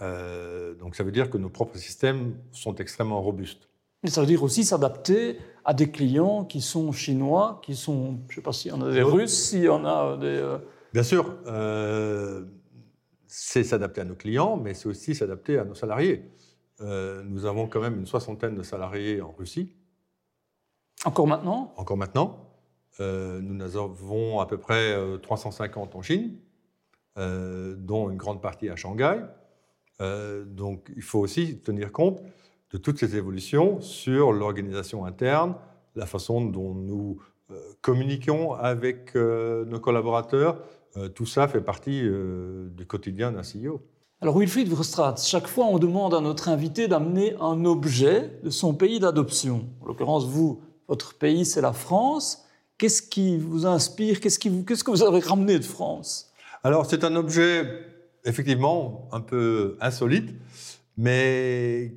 Euh, 0.01 0.74
donc 0.75 0.96
ça 0.96 1.04
veut 1.04 1.12
dire 1.12 1.30
que 1.30 1.38
nos 1.38 1.50
propres 1.50 1.78
systèmes 1.78 2.36
sont 2.51 2.75
extrêmement 2.75 3.22
robustes. 3.22 3.70
Mais 4.04 4.10
ça 4.10 4.22
veut 4.22 4.28
dire 4.28 4.44
aussi 4.44 4.63
s'adapter 4.63 5.38
à 5.66 5.74
des 5.74 5.92
clients 5.92 6.46
qui 6.46 6.62
sont 6.62 6.92
chinois, 6.94 7.60
qui 7.63 7.75
sont, 7.75 8.20
je 8.30 8.34
ne 8.34 8.36
sais 8.36 8.42
pas 8.42 8.54
s'il 8.54 8.72
y 8.72 8.74
en 8.74 8.82
a 8.82 8.92
des 8.92 9.01
Russes, 9.01 9.50
s'il 9.50 9.63
y 9.63 9.70
en 9.70 9.84
a 9.86 10.16
des... 10.16 10.28
Euh, 10.28 10.58
Bien 10.94 11.04
sûr, 11.04 11.36
euh, 11.48 12.46
c'est 13.28 13.63
s'adapter 13.63 14.01
à 14.01 14.06
nos 14.06 14.16
clients, 14.16 14.58
mais 14.58 14.74
c'est 14.74 14.88
aussi 14.88 15.13
s'adapter 15.13 15.60
à 15.60 15.66
nos 15.66 15.75
salariés. 15.75 16.24
nous 16.80 17.46
avons 17.46 17.68
quand 17.68 17.82
même 17.82 18.00
une 18.00 18.08
soixantaine 18.08 18.56
de 18.56 18.63
salariés 18.63 19.22
en 19.22 19.32
Russie. 19.38 19.75
Encore 21.06 21.28
maintenant? 21.28 21.74
Encore 21.75 21.98
maintenant. 21.98 22.39
nous 23.00 23.78
avons 23.78 24.39
à 24.39 24.48
peu 24.48 24.58
près 24.58 24.96
350 25.22 25.96
en 25.96 26.01
Chine. 26.01 26.39
Euh, 27.18 27.75
dont 27.75 28.10
une 28.10 28.18
grande 28.18 28.42
partie 28.42 28.70
à 28.70 28.75
Shanghai. 28.75 29.22
Euh, 30.00 30.46
donc 30.46 30.89
il 30.96 31.01
faut 31.01 31.20
aussi 31.20 31.58
tenir 31.58 31.92
compte 31.92 32.22
de 32.72 32.78
toutes 32.78 33.00
ces 33.00 33.16
évolutions 33.18 33.82
sur 33.82 34.32
l'organisation 34.32 35.04
interne, 35.06 35.56
la 35.96 36.06
façon 36.06 36.39
dont 36.39 36.74
nous 36.74 37.20
euh, 37.51 37.56
communiquons 37.82 38.54
avec 38.54 39.16
nos 39.16 39.80
collaborateurs. 39.80 40.62
tout 41.16 41.25
ça 41.25 41.48
fait 41.48 41.62
partie 41.62 42.01
du 42.01 42.86
quotidien 42.86 43.32
d'un 43.32 43.42
CEO. 43.42 43.82
Alors 44.22 44.38
Wilfried 44.38 44.70
Verstraat, 44.70 45.16
chaque 45.18 45.48
fois 45.48 45.66
on 45.66 45.80
demande 45.80 46.13
à 46.13 46.22
notre 46.22 46.48
invité 46.48 46.88
d'amener 46.88 47.36
un 47.42 47.66
objet 47.66 48.39
de 48.44 48.50
son 48.50 48.75
pays 48.75 49.00
d'adoption. 49.00 49.68
En 49.82 49.88
l'occurrence, 49.88 50.25
vous, 50.25 50.62
votre 50.88 51.16
pays, 51.16 51.44
c'est 51.44 51.62
la 51.62 51.74
France. 51.74 52.46
Qu'est-ce 52.78 53.01
qui 53.01 53.38
vous 53.38 53.66
inspire? 53.66 54.20
Qu'est-ce 54.22 54.39
que 54.39 54.92
vous 54.92 55.04
avez 55.04 55.20
ramené 55.20 55.58
de 55.58 55.66
France? 55.66 56.29
Alors, 56.63 56.86
c'est 56.86 57.04
un 57.04 57.16
objet, 57.16 57.86
effectivement, 58.25 59.08
un 59.12 59.22
peu 59.22 59.78
insolite, 59.80 60.30
mais 60.98 61.94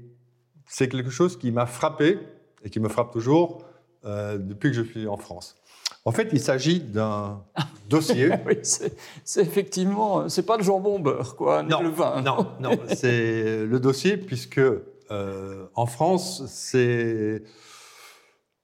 c'est 0.67 0.89
quelque 0.89 1.11
chose 1.11 1.37
qui 1.39 1.51
m'a 1.51 1.67
frappé 1.67 2.19
et 2.65 2.71
qui 2.71 2.81
me 2.81 2.89
frappe 2.89 3.13
toujours 3.13 3.65
euh, 4.05 4.39
depuis 4.39 4.71
que 4.71 4.77
je 4.77 4.83
suis 4.83 5.09
en 5.09 5.17
France. 5.17 5.57
En 6.05 6.13
fait, 6.13 6.29
il 6.33 6.41
s'agit 6.41 6.81
d'un 6.81 7.43
dossier. 7.89 8.31
oui, 8.47 8.59
c'est 8.63 9.41
effectivement, 9.41 10.29
c'est 10.29 10.47
pas 10.47 10.57
le 10.57 10.63
jambon 10.63 10.99
beurre, 10.99 11.37
quoi, 11.37 11.63
ni 11.63 11.69
non, 11.69 11.83
le 11.83 11.91
vin. 11.91 12.23
Non, 12.23 12.49
non, 12.61 12.73
c'est 12.89 13.65
le 13.67 13.81
dossier 13.81 14.17
puisque 14.17 14.59
euh, 14.59 15.67
en 15.75 15.87
France, 15.87 16.45
c'est 16.47 17.43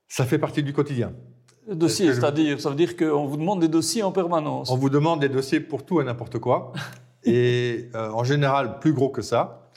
ça 0.07 0.25
fait 0.25 0.39
partie 0.39 0.63
du 0.63 0.73
quotidien. 0.73 1.13
Dossier, 1.75 2.13
c'est-à-dire, 2.13 2.59
ça 2.59 2.69
veut 2.69 2.75
dire 2.75 2.97
qu'on 2.97 3.25
vous 3.25 3.37
demande 3.37 3.59
des 3.59 3.67
dossiers 3.67 4.01
en 4.01 4.11
permanence. 4.11 4.71
On 4.71 4.77
vous 4.77 4.89
demande 4.89 5.19
des 5.19 5.29
dossiers 5.29 5.59
pour 5.59 5.85
tout 5.85 6.01
et 6.01 6.03
n'importe 6.03 6.39
quoi, 6.39 6.73
et 7.23 7.89
euh, 7.95 8.09
en 8.11 8.23
général 8.23 8.79
plus 8.79 8.93
gros 8.93 9.09
que 9.09 9.21
ça. 9.21 9.69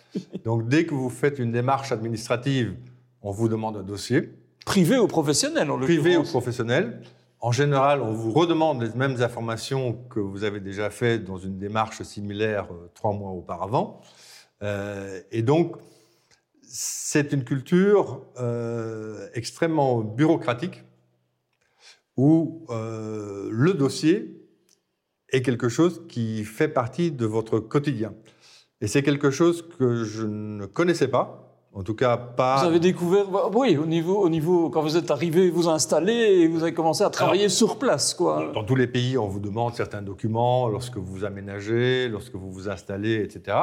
Donc 0.45 0.69
dès 0.69 0.87
que 0.87 0.95
vous 0.95 1.11
faites 1.11 1.39
une 1.39 1.53
démarche 1.53 1.93
administrative, 1.93 2.75
on 3.21 3.31
vous 3.31 3.49
demande 3.49 3.77
un 3.77 3.83
dossier. 3.83 4.31
Privé 4.65 4.99
ou 4.99 5.07
professionnel, 5.07 5.71
en 5.71 5.79
Privé 5.79 6.17
ou 6.17 6.23
professionnel. 6.23 7.03
En 7.41 7.53
général, 7.53 8.01
on 8.01 8.13
vous 8.13 8.31
redemande 8.31 8.83
les 8.83 8.95
mêmes 8.95 9.21
informations 9.21 9.95
que 10.09 10.21
vous 10.21 10.45
avez 10.45 10.61
déjà 10.61 10.89
fait 10.91 11.19
dans 11.19 11.39
une 11.39 11.59
démarche 11.59 12.03
similaire 12.03 12.69
euh, 12.71 12.91
trois 12.95 13.13
mois 13.13 13.33
auparavant. 13.33 14.01
Euh, 14.63 15.21
et 15.31 15.43
donc, 15.43 15.77
c'est 16.63 17.33
une 17.35 17.45
culture 17.45 18.23
extrêmement 19.35 20.01
bureaucratique 20.01 20.83
où 22.23 22.65
euh, 22.71 23.49
le 23.51 23.75
dossier 23.75 24.47
est 25.31 25.43
quelque 25.43 25.69
chose 25.69 26.03
qui 26.09 26.45
fait 26.45 26.69
partie 26.69 27.11
de 27.11 27.27
votre 27.27 27.59
quotidien. 27.59 28.15
Et 28.81 28.87
c'est 28.87 29.03
quelque 29.03 29.33
chose 29.33 29.67
que 29.77 30.05
je 30.05 30.25
ne 30.25 30.67
connaissais 30.67 31.09
pas, 31.09 31.59
en 31.73 31.83
tout 31.83 31.97
cas 31.97 32.17
pas. 32.17 32.61
Vous 32.61 32.69
avez 32.69 32.79
découvert, 32.79 33.29
bah, 33.29 33.51
oui, 33.53 33.77
au 33.77 33.87
niveau, 33.87 34.21
au 34.21 34.29
niveau, 34.29 34.71
quand 34.71 34.83
vous 34.83 34.97
êtes 34.97 35.11
arrivé, 35.11 35.51
vous 35.51 35.69
installer 35.69 36.13
et 36.13 36.47
vous 36.47 36.63
avez 36.63 36.75
commencé 36.75 37.03
à 37.03 37.11
travailler 37.11 37.49
sur 37.49 37.77
place, 37.77 38.15
quoi. 38.15 38.53
Dans 38.55 38.63
tous 38.63 38.77
les 38.77 38.87
pays, 38.87 39.19
on 39.19 39.27
vous 39.27 39.41
demande 39.41 39.75
certains 39.75 40.03
documents 40.03 40.69
lorsque 40.69 40.99
vous 40.99 41.13
vous 41.13 41.25
aménagez, 41.25 42.09
lorsque 42.09 42.37
vous 42.37 42.53
vous 42.53 42.69
installez, 42.69 43.17
etc. 43.17 43.57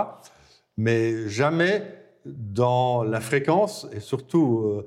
Mais 0.76 1.30
jamais 1.30 1.82
dans 2.26 3.04
la 3.04 3.22
fréquence 3.22 3.88
et 3.94 4.02
surtout 4.02 4.66
euh, 4.66 4.86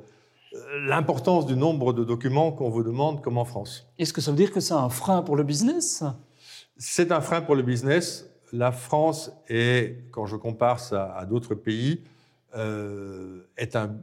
l'importance 0.81 1.47
du 1.47 1.57
nombre 1.57 1.93
de 1.93 2.05
documents 2.05 2.53
qu'on 2.53 2.71
vous 2.71 2.83
demande 2.83 3.23
comme 3.23 3.39
en 3.39 3.45
France. 3.45 3.89
Est-ce 3.99 4.13
que 4.13 4.21
ça 4.21 4.31
veut 4.31 4.37
dire 4.37 4.53
que 4.53 4.61
c'est 4.61 4.75
un 4.75 4.89
frein 4.89 5.23
pour 5.23 5.37
le 5.37 5.43
business? 5.43 6.05
C'est 6.77 7.13
un 7.13 7.21
frein 7.21 7.41
pour 7.43 7.55
le 7.55 7.63
business. 7.63 8.29
La 8.53 8.73
France 8.73 9.33
est, 9.49 10.11
quand 10.11 10.27
je 10.27 10.37
compare 10.37 10.81
ça 10.81 11.15
à 11.17 11.25
d'autres 11.25 11.55
pays, 11.55 12.03
euh, 12.55 13.47
est 13.57 13.77
un 13.77 13.95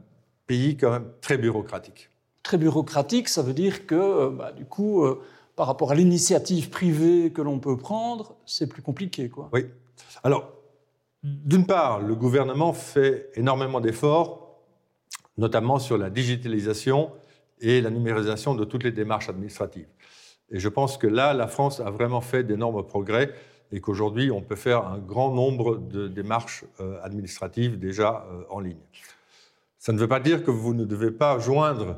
pays 0.46 0.76
quand 0.76 0.90
même 0.90 1.06
très 1.20 1.38
bureaucratique. 1.38 2.10
Très 2.42 2.58
bureaucratique, 2.58 3.28
ça 3.28 3.42
veut 3.42 3.52
dire 3.52 3.86
que, 3.86 3.94
euh, 3.94 4.30
bah, 4.30 4.52
du 4.52 4.64
coup, 4.64 5.04
euh, 5.04 5.22
par 5.54 5.66
rapport 5.66 5.92
à 5.92 5.94
l'initiative 5.94 6.70
privée 6.70 7.30
que 7.32 7.42
l'on 7.42 7.60
peut 7.60 7.76
prendre, 7.76 8.34
c'est 8.46 8.66
plus 8.66 8.82
compliqué. 8.82 9.28
Quoi. 9.28 9.50
Oui. 9.52 9.66
Alors, 10.24 10.50
d'une 11.22 11.66
part, 11.66 12.00
le 12.00 12.14
gouvernement 12.14 12.72
fait 12.72 13.30
énormément 13.34 13.80
d'efforts 13.80 14.49
notamment 15.40 15.78
sur 15.78 15.96
la 15.96 16.10
digitalisation 16.10 17.10
et 17.60 17.80
la 17.80 17.90
numérisation 17.90 18.54
de 18.54 18.64
toutes 18.64 18.84
les 18.84 18.92
démarches 18.92 19.30
administratives. 19.30 19.88
Et 20.50 20.60
je 20.60 20.68
pense 20.68 20.98
que 20.98 21.06
là, 21.06 21.32
la 21.32 21.46
France 21.46 21.80
a 21.80 21.90
vraiment 21.90 22.20
fait 22.20 22.44
d'énormes 22.44 22.86
progrès 22.86 23.32
et 23.72 23.80
qu'aujourd'hui, 23.80 24.30
on 24.30 24.42
peut 24.42 24.56
faire 24.56 24.86
un 24.86 24.98
grand 24.98 25.32
nombre 25.32 25.78
de 25.78 26.08
démarches 26.08 26.64
euh, 26.80 27.00
administratives 27.02 27.78
déjà 27.78 28.26
euh, 28.30 28.42
en 28.50 28.60
ligne. 28.60 28.84
Ça 29.78 29.92
ne 29.92 29.98
veut 29.98 30.08
pas 30.08 30.20
dire 30.20 30.44
que 30.44 30.50
vous 30.50 30.74
ne 30.74 30.84
devez 30.84 31.10
pas 31.10 31.38
joindre 31.38 31.96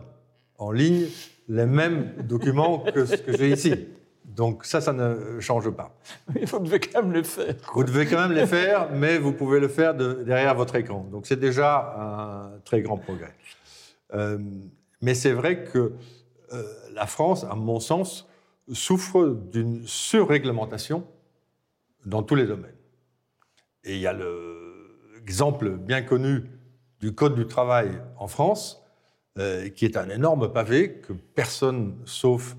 en 0.58 0.70
ligne 0.70 1.06
les 1.48 1.66
mêmes 1.66 2.14
documents 2.22 2.78
que 2.78 3.04
ce 3.06 3.16
que 3.16 3.36
j'ai 3.36 3.50
ici. 3.50 3.74
Donc 4.24 4.64
ça, 4.64 4.80
ça 4.80 4.92
ne 4.92 5.40
change 5.40 5.70
pas. 5.70 5.94
Mais 6.34 6.44
vous 6.44 6.58
devez 6.60 6.80
quand 6.80 7.02
même 7.02 7.12
les 7.12 7.24
faire. 7.24 7.54
Vous 7.74 7.84
devez 7.84 8.06
quand 8.06 8.20
même 8.20 8.32
les 8.32 8.46
faire, 8.46 8.90
mais 8.92 9.18
vous 9.18 9.32
pouvez 9.32 9.60
le 9.60 9.68
faire 9.68 9.94
derrière 9.94 10.54
votre 10.54 10.74
écran. 10.76 11.06
Donc 11.10 11.26
c'est 11.26 11.38
déjà 11.38 11.94
un 11.98 12.58
très 12.64 12.80
grand 12.82 12.96
progrès. 12.96 13.34
Euh, 14.14 14.38
mais 15.00 15.14
c'est 15.14 15.32
vrai 15.32 15.64
que 15.64 15.92
euh, 16.52 16.62
la 16.94 17.06
France, 17.06 17.44
à 17.44 17.54
mon 17.54 17.80
sens, 17.80 18.28
souffre 18.72 19.38
d'une 19.50 19.86
surréglementation 19.86 21.04
dans 22.06 22.22
tous 22.22 22.34
les 22.34 22.46
domaines. 22.46 22.70
Et 23.84 23.96
il 23.96 24.00
y 24.00 24.06
a 24.06 24.14
l'exemple 24.14 25.70
bien 25.70 26.02
connu 26.02 26.44
du 27.00 27.14
Code 27.14 27.34
du 27.34 27.46
travail 27.46 28.00
en 28.16 28.28
France, 28.28 28.84
euh, 29.38 29.68
qui 29.70 29.84
est 29.84 29.96
un 29.96 30.08
énorme 30.08 30.52
pavé 30.52 31.00
que 31.00 31.12
personne, 31.12 31.96
sauf 32.04 32.54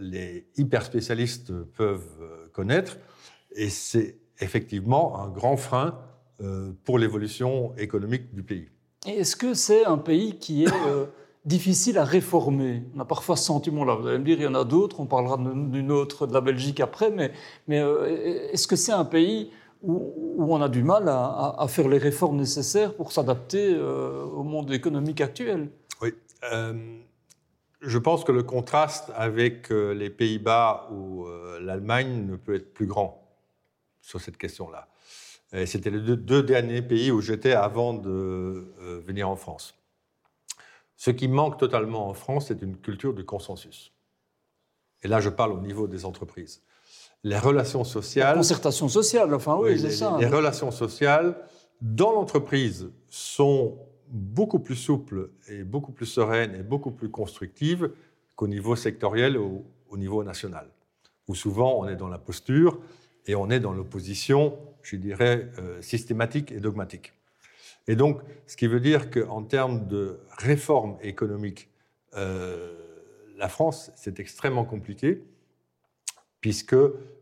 les 0.00 0.46
hyper 0.56 0.84
spécialistes 0.84 1.52
peuvent 1.52 2.18
euh, 2.20 2.48
connaître. 2.52 2.98
Et 3.54 3.68
c'est 3.68 4.18
effectivement 4.40 5.20
un 5.20 5.28
grand 5.28 5.56
frein 5.56 5.98
euh, 6.40 6.72
pour 6.84 6.98
l'évolution 6.98 7.74
économique 7.76 8.34
du 8.34 8.42
pays. 8.42 8.68
Est-ce 9.06 9.36
que 9.36 9.54
c'est 9.54 9.84
un 9.84 9.98
pays 9.98 10.38
qui 10.38 10.64
est 10.64 10.72
euh, 10.88 11.06
difficile 11.44 11.98
à 11.98 12.04
réformer? 12.04 12.82
On 12.94 13.00
a 13.00 13.04
parfois 13.04 13.36
ce 13.36 13.44
sentiment-là. 13.44 13.94
Vous 13.94 14.06
allez 14.06 14.18
me 14.18 14.24
dire, 14.24 14.38
il 14.38 14.44
y 14.44 14.46
en 14.46 14.54
a 14.54 14.64
d'autres, 14.64 15.00
on 15.00 15.06
parlera 15.06 15.36
d'une 15.38 15.92
autre, 15.92 16.26
de 16.26 16.34
la 16.34 16.40
Belgique 16.40 16.80
après, 16.80 17.10
mais, 17.10 17.32
mais 17.68 17.78
est-ce 18.52 18.66
que 18.66 18.76
c'est 18.76 18.92
un 18.92 19.04
pays 19.04 19.50
où, 19.82 20.12
on 20.38 20.60
a 20.60 20.68
du 20.68 20.82
mal 20.82 21.08
à, 21.08 21.64
faire 21.68 21.88
les 21.88 21.98
réformes 21.98 22.36
nécessaires 22.36 22.94
pour 22.94 23.12
s'adapter 23.12 23.78
au 23.78 24.42
monde 24.42 24.72
économique 24.72 25.20
actuel? 25.20 25.70
Oui 26.02 26.12
je 27.80 27.98
pense 27.98 28.24
que 28.24 28.32
le 28.32 28.42
contraste 28.42 29.12
avec 29.14 29.70
euh, 29.70 29.92
les 29.92 30.10
Pays-Bas 30.10 30.88
ou 30.90 31.26
euh, 31.26 31.60
l'Allemagne 31.60 32.26
ne 32.26 32.36
peut 32.36 32.54
être 32.54 32.72
plus 32.72 32.86
grand 32.86 33.22
sur 34.00 34.20
cette 34.20 34.36
question-là. 34.36 34.88
C'était 35.64 35.90
les 35.90 36.00
deux, 36.00 36.42
derniers 36.42 36.82
pays 36.82 37.10
où 37.10 37.20
j'étais 37.20 37.52
avant 37.52 37.94
de 37.94 38.10
euh, 38.10 39.00
venir 39.06 39.28
en 39.28 39.36
France. 39.36 39.74
Ce 40.96 41.10
qui 41.10 41.28
manque 41.28 41.56
totalement 41.56 42.08
en 42.08 42.14
France, 42.14 42.48
c'est 42.48 42.60
une 42.62 42.76
culture 42.76 43.14
du 43.14 43.24
consensus. 43.24 43.92
Et 45.02 45.08
là, 45.08 45.20
je 45.20 45.30
parle 45.30 45.52
au 45.52 45.60
niveau 45.60 45.86
des 45.86 46.04
entreprises. 46.04 46.62
les 47.22 47.38
relations 47.38 47.84
sociales. 47.84 48.36
concertation 48.36 48.88
sociale, 48.88 49.32
enfin 49.32 49.56
oui, 49.56 49.78
c'est 49.78 49.90
ça. 49.90 50.16
Les 50.18 50.26
relations 50.26 50.70
sociales 50.70 51.36
dans 51.80 52.12
l'entreprise 52.12 52.90
sont 53.08 53.78
beaucoup 54.08 54.58
plus 54.58 54.76
souples 54.76 55.30
et 55.48 55.62
beaucoup 55.62 55.92
plus 55.92 56.06
sereines 56.06 56.54
et 56.54 56.62
beaucoup 56.62 56.90
plus 56.90 57.10
constructives 57.10 57.90
qu'au 58.34 58.48
niveau 58.48 58.76
sectoriel 58.76 59.36
ou 59.36 59.64
au 59.88 59.96
niveau 59.96 60.22
national, 60.24 60.68
où 61.28 61.34
souvent 61.34 61.78
on 61.78 61.88
est 61.88 61.96
dans 61.96 62.08
la 62.08 62.18
posture 62.18 62.80
et 63.26 63.34
on 63.34 63.50
est 63.50 63.60
dans 63.60 63.72
l'opposition, 63.72 64.58
je 64.82 64.96
dirais, 64.96 65.50
euh, 65.58 65.80
systématique 65.82 66.52
et 66.52 66.60
dogmatique. 66.60 67.12
Et 67.88 67.96
donc, 67.96 68.20
ce 68.46 68.56
qui 68.56 68.66
veut 68.66 68.80
dire 68.80 69.10
qu'en 69.10 69.42
termes 69.42 69.86
de 69.86 70.18
réforme 70.38 70.96
économique, 71.02 71.68
euh, 72.14 72.74
la 73.36 73.48
France, 73.48 73.90
c'est 73.96 74.18
extrêmement 74.20 74.64
compliqué, 74.64 75.22
puisque 76.40 76.76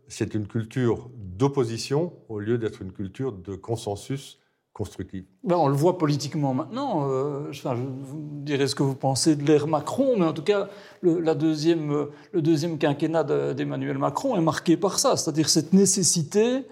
c'est 0.08 0.34
une 0.34 0.46
culture 0.46 1.10
d'opposition 1.16 2.12
au 2.28 2.38
lieu 2.38 2.58
d'être 2.58 2.82
une 2.82 2.92
culture 2.92 3.32
de 3.32 3.54
consensus 3.54 4.38
constructif. 4.74 5.24
Ben, 5.44 5.56
on 5.56 5.68
le 5.68 5.74
voit 5.74 5.96
politiquement 5.96 6.52
maintenant. 6.52 7.08
Euh, 7.08 7.48
enfin, 7.50 7.76
je 7.76 7.80
vous 7.80 8.28
direz 8.42 8.66
ce 8.66 8.74
que 8.74 8.82
vous 8.82 8.96
pensez 8.96 9.36
de 9.36 9.44
l'ère 9.44 9.68
Macron, 9.68 10.16
mais 10.18 10.26
en 10.26 10.32
tout 10.32 10.42
cas, 10.42 10.68
le, 11.00 11.20
la 11.20 11.34
deuxième, 11.34 12.08
le 12.32 12.42
deuxième 12.42 12.76
quinquennat 12.76 13.54
d'Emmanuel 13.54 13.98
Macron 13.98 14.36
est 14.36 14.42
marqué 14.42 14.76
par 14.76 14.98
ça, 14.98 15.16
c'est-à-dire 15.16 15.48
cette 15.48 15.72
nécessité 15.72 16.64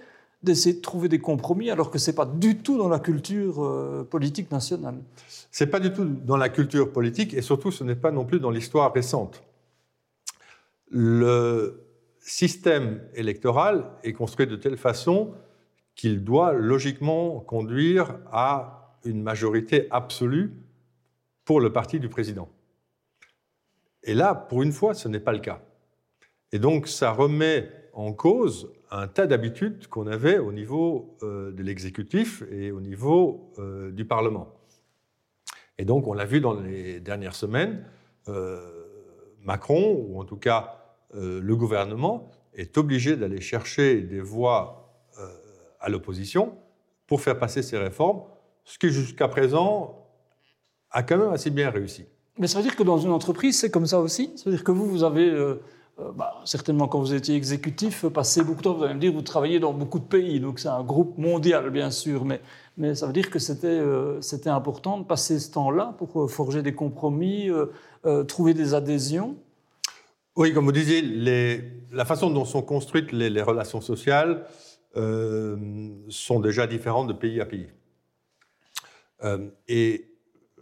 d'essayer 0.43 0.75
de 0.75 0.81
trouver 0.81 1.07
des 1.07 1.19
compromis, 1.19 1.69
alors 1.71 1.89
que 1.89 1.97
ce 1.97 2.11
n'est 2.11 2.15
pas 2.15 2.25
du 2.25 2.57
tout 2.57 2.77
dans 2.77 2.89
la 2.89 2.99
culture 2.99 3.63
euh, 3.63 4.03
politique 4.03 4.51
nationale. 4.51 4.95
Ce 5.49 5.63
n'est 5.63 5.69
pas 5.69 5.79
du 5.79 5.93
tout 5.93 6.03
dans 6.03 6.35
la 6.35 6.49
culture 6.49 6.91
politique, 6.91 7.33
et 7.33 7.41
surtout, 7.41 7.71
ce 7.71 7.85
n'est 7.85 7.95
pas 7.95 8.11
non 8.11 8.25
plus 8.25 8.41
dans 8.41 8.51
l'histoire 8.51 8.93
récente. 8.93 9.41
Le 10.89 11.81
système 12.19 13.01
électoral 13.15 13.85
est 14.03 14.11
construit 14.11 14.45
de 14.45 14.57
telle 14.57 14.77
façon 14.77 15.31
qu'il 15.95 16.23
doit 16.23 16.53
logiquement 16.53 17.39
conduire 17.39 18.19
à 18.31 18.97
une 19.05 19.21
majorité 19.21 19.87
absolue 19.91 20.53
pour 21.45 21.59
le 21.59 21.71
parti 21.71 21.99
du 21.99 22.09
président. 22.09 22.49
Et 24.03 24.13
là, 24.13 24.35
pour 24.35 24.63
une 24.63 24.71
fois, 24.71 24.93
ce 24.93 25.07
n'est 25.07 25.19
pas 25.19 25.33
le 25.33 25.39
cas. 25.39 25.61
Et 26.51 26.59
donc, 26.59 26.87
ça 26.87 27.11
remet 27.11 27.69
en 27.93 28.13
cause 28.13 28.71
un 28.91 29.07
tas 29.07 29.27
d'habitudes 29.27 29.87
qu'on 29.87 30.07
avait 30.07 30.37
au 30.37 30.51
niveau 30.51 31.17
euh, 31.23 31.51
de 31.51 31.63
l'exécutif 31.63 32.43
et 32.51 32.71
au 32.71 32.81
niveau 32.81 33.53
euh, 33.57 33.91
du 33.91 34.05
Parlement. 34.05 34.53
Et 35.77 35.85
donc, 35.85 36.07
on 36.07 36.13
l'a 36.13 36.25
vu 36.25 36.41
dans 36.41 36.59
les 36.59 36.99
dernières 36.99 37.35
semaines, 37.35 37.85
euh, 38.27 38.59
Macron, 39.41 40.05
ou 40.07 40.19
en 40.19 40.25
tout 40.25 40.37
cas 40.37 40.79
le 41.15 41.55
gouvernement, 41.55 42.31
est 42.55 42.75
obligé 42.79 43.15
d'aller 43.15 43.39
chercher 43.39 44.01
des 44.01 44.19
voix 44.19 45.07
à 45.83 45.89
l'opposition 45.89 46.53
pour 47.05 47.21
faire 47.21 47.37
passer 47.37 47.61
ces 47.61 47.77
réformes, 47.77 48.21
ce 48.63 48.79
qui 48.79 48.89
jusqu'à 48.89 49.27
présent 49.27 50.07
a 50.89 51.03
quand 51.03 51.17
même 51.17 51.31
assez 51.31 51.51
bien 51.51 51.69
réussi. 51.69 52.05
Mais 52.39 52.47
ça 52.47 52.57
veut 52.57 52.63
dire 52.63 52.75
que 52.75 52.83
dans 52.83 52.97
une 52.97 53.11
entreprise, 53.11 53.59
c'est 53.59 53.69
comme 53.69 53.85
ça 53.85 53.99
aussi? 53.99 54.31
Ça 54.35 54.45
veut 54.45 54.55
dire 54.55 54.63
que 54.63 54.71
vous, 54.71 54.87
vous 54.87 55.03
avez, 55.03 55.29
euh, 55.29 55.61
euh, 55.99 56.11
bah, 56.15 56.41
certainement 56.45 56.87
quand 56.87 56.99
vous 56.99 57.13
étiez 57.13 57.35
exécutif, 57.35 58.07
passé 58.07 58.43
beaucoup 58.43 58.59
de 58.59 58.63
temps, 58.63 58.73
vous 58.73 58.83
allez 58.83 58.95
me 58.95 58.99
dire, 58.99 59.11
vous 59.11 59.21
travaillez 59.21 59.59
dans 59.59 59.73
beaucoup 59.73 59.99
de 59.99 60.05
pays, 60.05 60.39
donc 60.39 60.59
c'est 60.59 60.69
un 60.69 60.83
groupe 60.83 61.17
mondial, 61.17 61.69
bien 61.69 61.91
sûr, 61.91 62.25
mais, 62.25 62.41
mais 62.77 62.95
ça 62.95 63.05
veut 63.05 63.13
dire 63.13 63.29
que 63.29 63.37
c'était 63.37 63.67
euh, 63.67 64.19
c'était 64.21 64.49
important 64.49 64.97
de 64.97 65.03
passer 65.03 65.39
ce 65.39 65.51
temps-là 65.51 65.93
pour 65.97 66.31
forger 66.31 66.63
des 66.63 66.73
compromis, 66.73 67.49
trouver 68.27 68.53
des 68.53 68.73
adhésions? 68.73 69.35
Oui, 70.35 70.53
comme 70.53 70.65
vous 70.65 70.71
disiez, 70.71 71.01
les, 71.01 71.63
la 71.91 72.05
façon 72.05 72.31
dont 72.31 72.45
sont 72.45 72.63
construites 72.63 73.11
les, 73.11 73.29
les 73.29 73.41
relations 73.43 73.81
sociales, 73.81 74.45
sont 74.95 76.39
déjà 76.39 76.67
différentes 76.67 77.07
de 77.07 77.13
pays 77.13 77.41
à 77.41 77.45
pays. 77.45 77.67
Euh, 79.23 79.49
et 79.67 80.09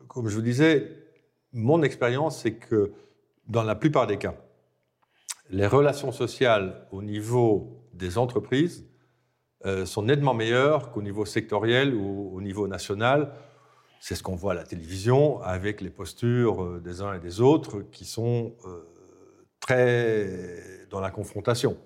comme 0.07 0.27
je 0.27 0.35
vous 0.35 0.41
disais, 0.41 0.97
mon 1.53 1.81
expérience, 1.83 2.41
c'est 2.41 2.53
que 2.53 2.91
dans 3.47 3.63
la 3.63 3.75
plupart 3.75 4.07
des 4.07 4.17
cas, 4.17 4.35
les 5.49 5.67
relations 5.67 6.11
sociales 6.11 6.87
au 6.91 7.01
niveau 7.01 7.85
des 7.93 8.17
entreprises 8.17 8.85
euh, 9.65 9.85
sont 9.85 10.03
nettement 10.03 10.33
meilleures 10.33 10.91
qu'au 10.91 11.01
niveau 11.01 11.25
sectoriel 11.25 11.93
ou 11.93 12.31
au 12.33 12.41
niveau 12.41 12.67
national. 12.67 13.33
C'est 13.99 14.15
ce 14.15 14.23
qu'on 14.23 14.35
voit 14.35 14.53
à 14.53 14.55
la 14.55 14.63
télévision 14.63 15.41
avec 15.41 15.81
les 15.81 15.89
postures 15.89 16.79
des 16.81 17.01
uns 17.01 17.13
et 17.13 17.19
des 17.19 17.39
autres 17.41 17.81
qui 17.81 18.05
sont 18.05 18.55
très 19.59 20.87
dans 20.89 20.99
la 20.99 21.11
confrontation. 21.11 21.77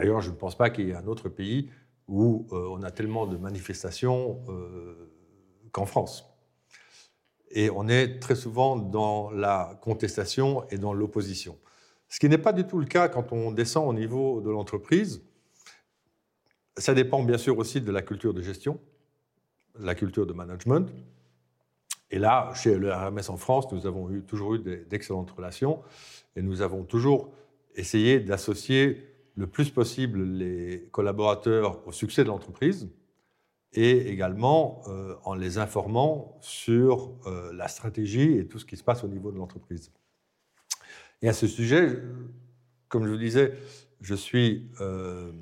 D'ailleurs, 0.00 0.22
je 0.22 0.30
ne 0.30 0.36
pense 0.36 0.56
pas 0.56 0.70
qu'il 0.70 0.86
y 0.86 0.90
ait 0.90 0.94
un 0.94 1.06
autre 1.06 1.28
pays 1.28 1.70
où 2.08 2.46
euh, 2.52 2.68
on 2.70 2.82
a 2.82 2.90
tellement 2.90 3.26
de 3.26 3.36
manifestations 3.36 4.42
euh, 4.48 5.12
qu'en 5.72 5.84
France. 5.84 6.26
Et 7.50 7.68
on 7.68 7.86
est 7.86 8.18
très 8.18 8.34
souvent 8.34 8.76
dans 8.76 9.30
la 9.30 9.78
contestation 9.82 10.66
et 10.70 10.78
dans 10.78 10.94
l'opposition. 10.94 11.58
Ce 12.08 12.18
qui 12.18 12.28
n'est 12.28 12.38
pas 12.38 12.52
du 12.52 12.64
tout 12.64 12.78
le 12.78 12.86
cas 12.86 13.08
quand 13.08 13.32
on 13.32 13.52
descend 13.52 13.88
au 13.88 13.92
niveau 13.92 14.40
de 14.40 14.50
l'entreprise. 14.50 15.22
Ça 16.76 16.94
dépend 16.94 17.22
bien 17.22 17.38
sûr 17.38 17.58
aussi 17.58 17.80
de 17.80 17.92
la 17.92 18.00
culture 18.00 18.32
de 18.32 18.40
gestion, 18.40 18.80
la 19.78 19.94
culture 19.94 20.26
de 20.26 20.32
management. 20.32 20.88
Et 22.10 22.18
là, 22.18 22.52
chez 22.54 22.76
le 22.76 22.92
RMS 22.92 23.28
en 23.28 23.36
France, 23.36 23.70
nous 23.70 23.86
avons 23.86 24.08
toujours 24.22 24.54
eu 24.54 24.60
d'excellentes 24.60 25.30
relations 25.30 25.82
et 26.36 26.42
nous 26.42 26.62
avons 26.62 26.84
toujours 26.84 27.30
essayé 27.74 28.18
d'associer 28.18 29.09
le 29.40 29.46
plus 29.46 29.70
possible 29.70 30.22
les 30.22 30.86
collaborateurs 30.92 31.80
au 31.88 31.92
succès 31.92 32.24
de 32.24 32.28
l'entreprise 32.28 32.90
et 33.72 34.10
également 34.10 34.82
euh, 34.88 35.14
en 35.24 35.34
les 35.34 35.56
informant 35.56 36.36
sur 36.42 37.14
euh, 37.26 37.50
la 37.54 37.66
stratégie 37.68 38.36
et 38.36 38.46
tout 38.46 38.58
ce 38.58 38.66
qui 38.66 38.76
se 38.76 38.84
passe 38.84 39.02
au 39.02 39.08
niveau 39.08 39.32
de 39.32 39.38
l'entreprise. 39.38 39.92
Et 41.22 41.28
à 41.28 41.32
ce 41.32 41.46
sujet, 41.46 42.02
comme 42.88 43.06
je 43.06 43.10
vous 43.10 43.16
disais, 43.16 43.54
je 44.02 44.14
suis 44.14 44.68
euh, 44.82 45.32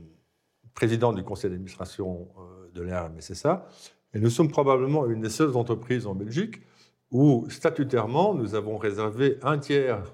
président 0.75 1.13
du 1.13 1.25
conseil 1.25 1.51
d'administration 1.51 2.29
de 2.75 2.83
l'RMSSA 2.83 3.69
et 4.15 4.21
nous 4.21 4.31
sommes 4.31 4.51
probablement 4.51 5.07
une 5.07 5.23
des 5.23 5.31
seules 5.31 5.57
entreprises 5.57 6.07
en 6.07 6.15
Belgique 6.15 6.63
où 7.11 7.51
statutairement 7.51 8.35
nous 8.35 8.55
avons 8.55 8.77
réservé 8.77 9.39
un 9.43 9.59
tiers 9.59 10.05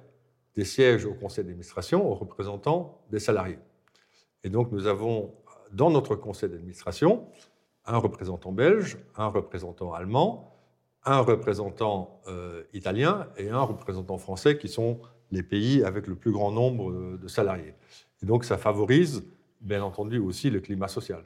des 0.54 0.64
sièges 0.64 1.04
au 1.04 1.12
conseil 1.12 1.44
d'administration 1.44 2.10
aux 2.10 2.14
représentants 2.14 3.02
des 3.10 3.18
salariés. 3.18 3.58
Et 4.44 4.50
donc 4.50 4.70
nous 4.70 4.86
avons 4.86 5.34
dans 5.72 5.90
notre 5.90 6.14
conseil 6.14 6.50
d'administration 6.50 7.26
un 7.86 7.98
représentant 7.98 8.52
belge, 8.52 8.98
un 9.16 9.26
représentant 9.26 9.92
allemand, 9.92 10.54
un 11.04 11.20
représentant 11.20 12.20
euh, 12.28 12.62
italien 12.72 13.26
et 13.36 13.50
un 13.50 13.62
représentant 13.62 14.18
français 14.18 14.56
qui 14.58 14.68
sont 14.68 15.00
les 15.30 15.42
pays 15.42 15.82
avec 15.82 16.06
le 16.06 16.14
plus 16.14 16.30
grand 16.30 16.52
nombre 16.52 17.18
de 17.18 17.28
salariés. 17.28 17.74
Et 18.22 18.26
donc 18.26 18.44
ça 18.44 18.56
favorise 18.56 19.24
bien 19.60 19.82
entendu 19.82 20.18
aussi 20.18 20.50
le 20.50 20.60
climat 20.60 20.88
social. 20.88 21.24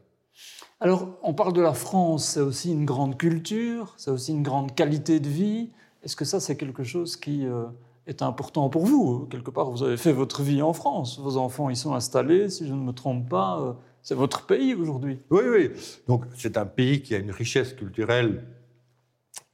Alors 0.81 1.09
on 1.22 1.35
parle 1.35 1.52
de 1.52 1.61
la 1.61 1.74
France, 1.74 2.24
c'est 2.24 2.40
aussi 2.40 2.70
une 2.70 2.85
grande 2.85 3.18
culture, 3.18 3.94
c'est 3.96 4.12
aussi 4.12 4.33
une 4.33 4.44
grande 4.44 4.74
qualité 4.74 5.18
de 5.18 5.28
vie. 5.28 5.70
Est-ce 6.04 6.14
que 6.14 6.24
ça 6.24 6.40
c'est 6.40 6.57
quelque 6.57 6.85
chose 6.85 7.16
qui... 7.16 7.46
Euh, 7.46 7.66
est 8.09 8.23
important 8.23 8.71
pour 8.71 8.87
vous. 8.87 9.27
Quelque 9.31 9.51
part, 9.51 9.71
vous 9.71 9.83
avez 9.83 9.99
fait 9.99 10.12
votre 10.12 10.42
vie 10.42 10.62
en 10.62 10.73
France. 10.73 11.21
Vos 11.21 11.37
enfants 11.37 11.68
y 11.68 11.77
sont 11.77 11.94
installés, 11.94 12.49
si 12.49 12.66
je 12.66 12.73
ne 12.73 12.81
me 12.81 12.92
trompe 12.92 13.29
pas. 13.29 13.61
Euh, 13.61 13.73
c'est 14.03 14.14
votre 14.14 14.47
pays 14.47 14.75
aujourd'hui. 14.75 15.18
Oui, 15.31 15.42
oui. 15.47 15.71
Donc, 16.07 16.25
c'est 16.35 16.57
un 16.57 16.64
pays 16.64 17.03
qui 17.03 17.14
a 17.14 17.18
une 17.18 17.31
richesse 17.31 17.75
culturelle 17.75 18.44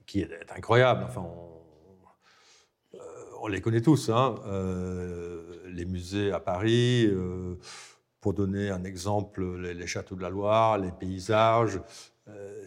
qui 0.07 0.21
est 0.21 0.31
incroyable. 0.57 1.05
Enfin, 1.09 1.25
on, 2.93 2.97
euh, 2.97 3.51
les 3.51 3.61
connaît 3.61 3.81
tous. 3.81 4.09
Hein. 4.09 4.37
Euh, 4.47 5.43
les 5.67 5.85
musées 5.85 6.31
à 6.31 6.39
Paris, 6.39 7.11
pour 8.21 8.33
donner 8.33 8.71
un 8.71 8.85
exemple, 8.85 9.61
les, 9.61 9.87
châteaux 9.89 10.15
de 10.15 10.23
la 10.23 10.31
Loire, 10.31 10.79
les 10.79 10.93
paysages. 10.93 11.81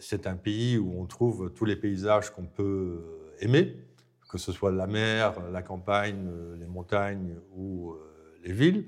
c'est 0.00 0.26
un 0.26 0.36
pays 0.36 0.76
où 0.76 1.00
on 1.00 1.06
trouve 1.06 1.50
tous 1.54 1.64
les 1.64 1.76
paysages 1.76 2.30
qu'on 2.30 2.44
peut 2.44 3.32
aimer 3.40 3.87
que 4.28 4.38
ce 4.38 4.52
soit 4.52 4.70
la 4.70 4.86
mer, 4.86 5.34
la 5.50 5.62
campagne, 5.62 6.28
les 6.60 6.66
montagnes 6.66 7.36
ou 7.56 7.92
euh, 7.92 7.96
les 8.44 8.52
villes. 8.52 8.84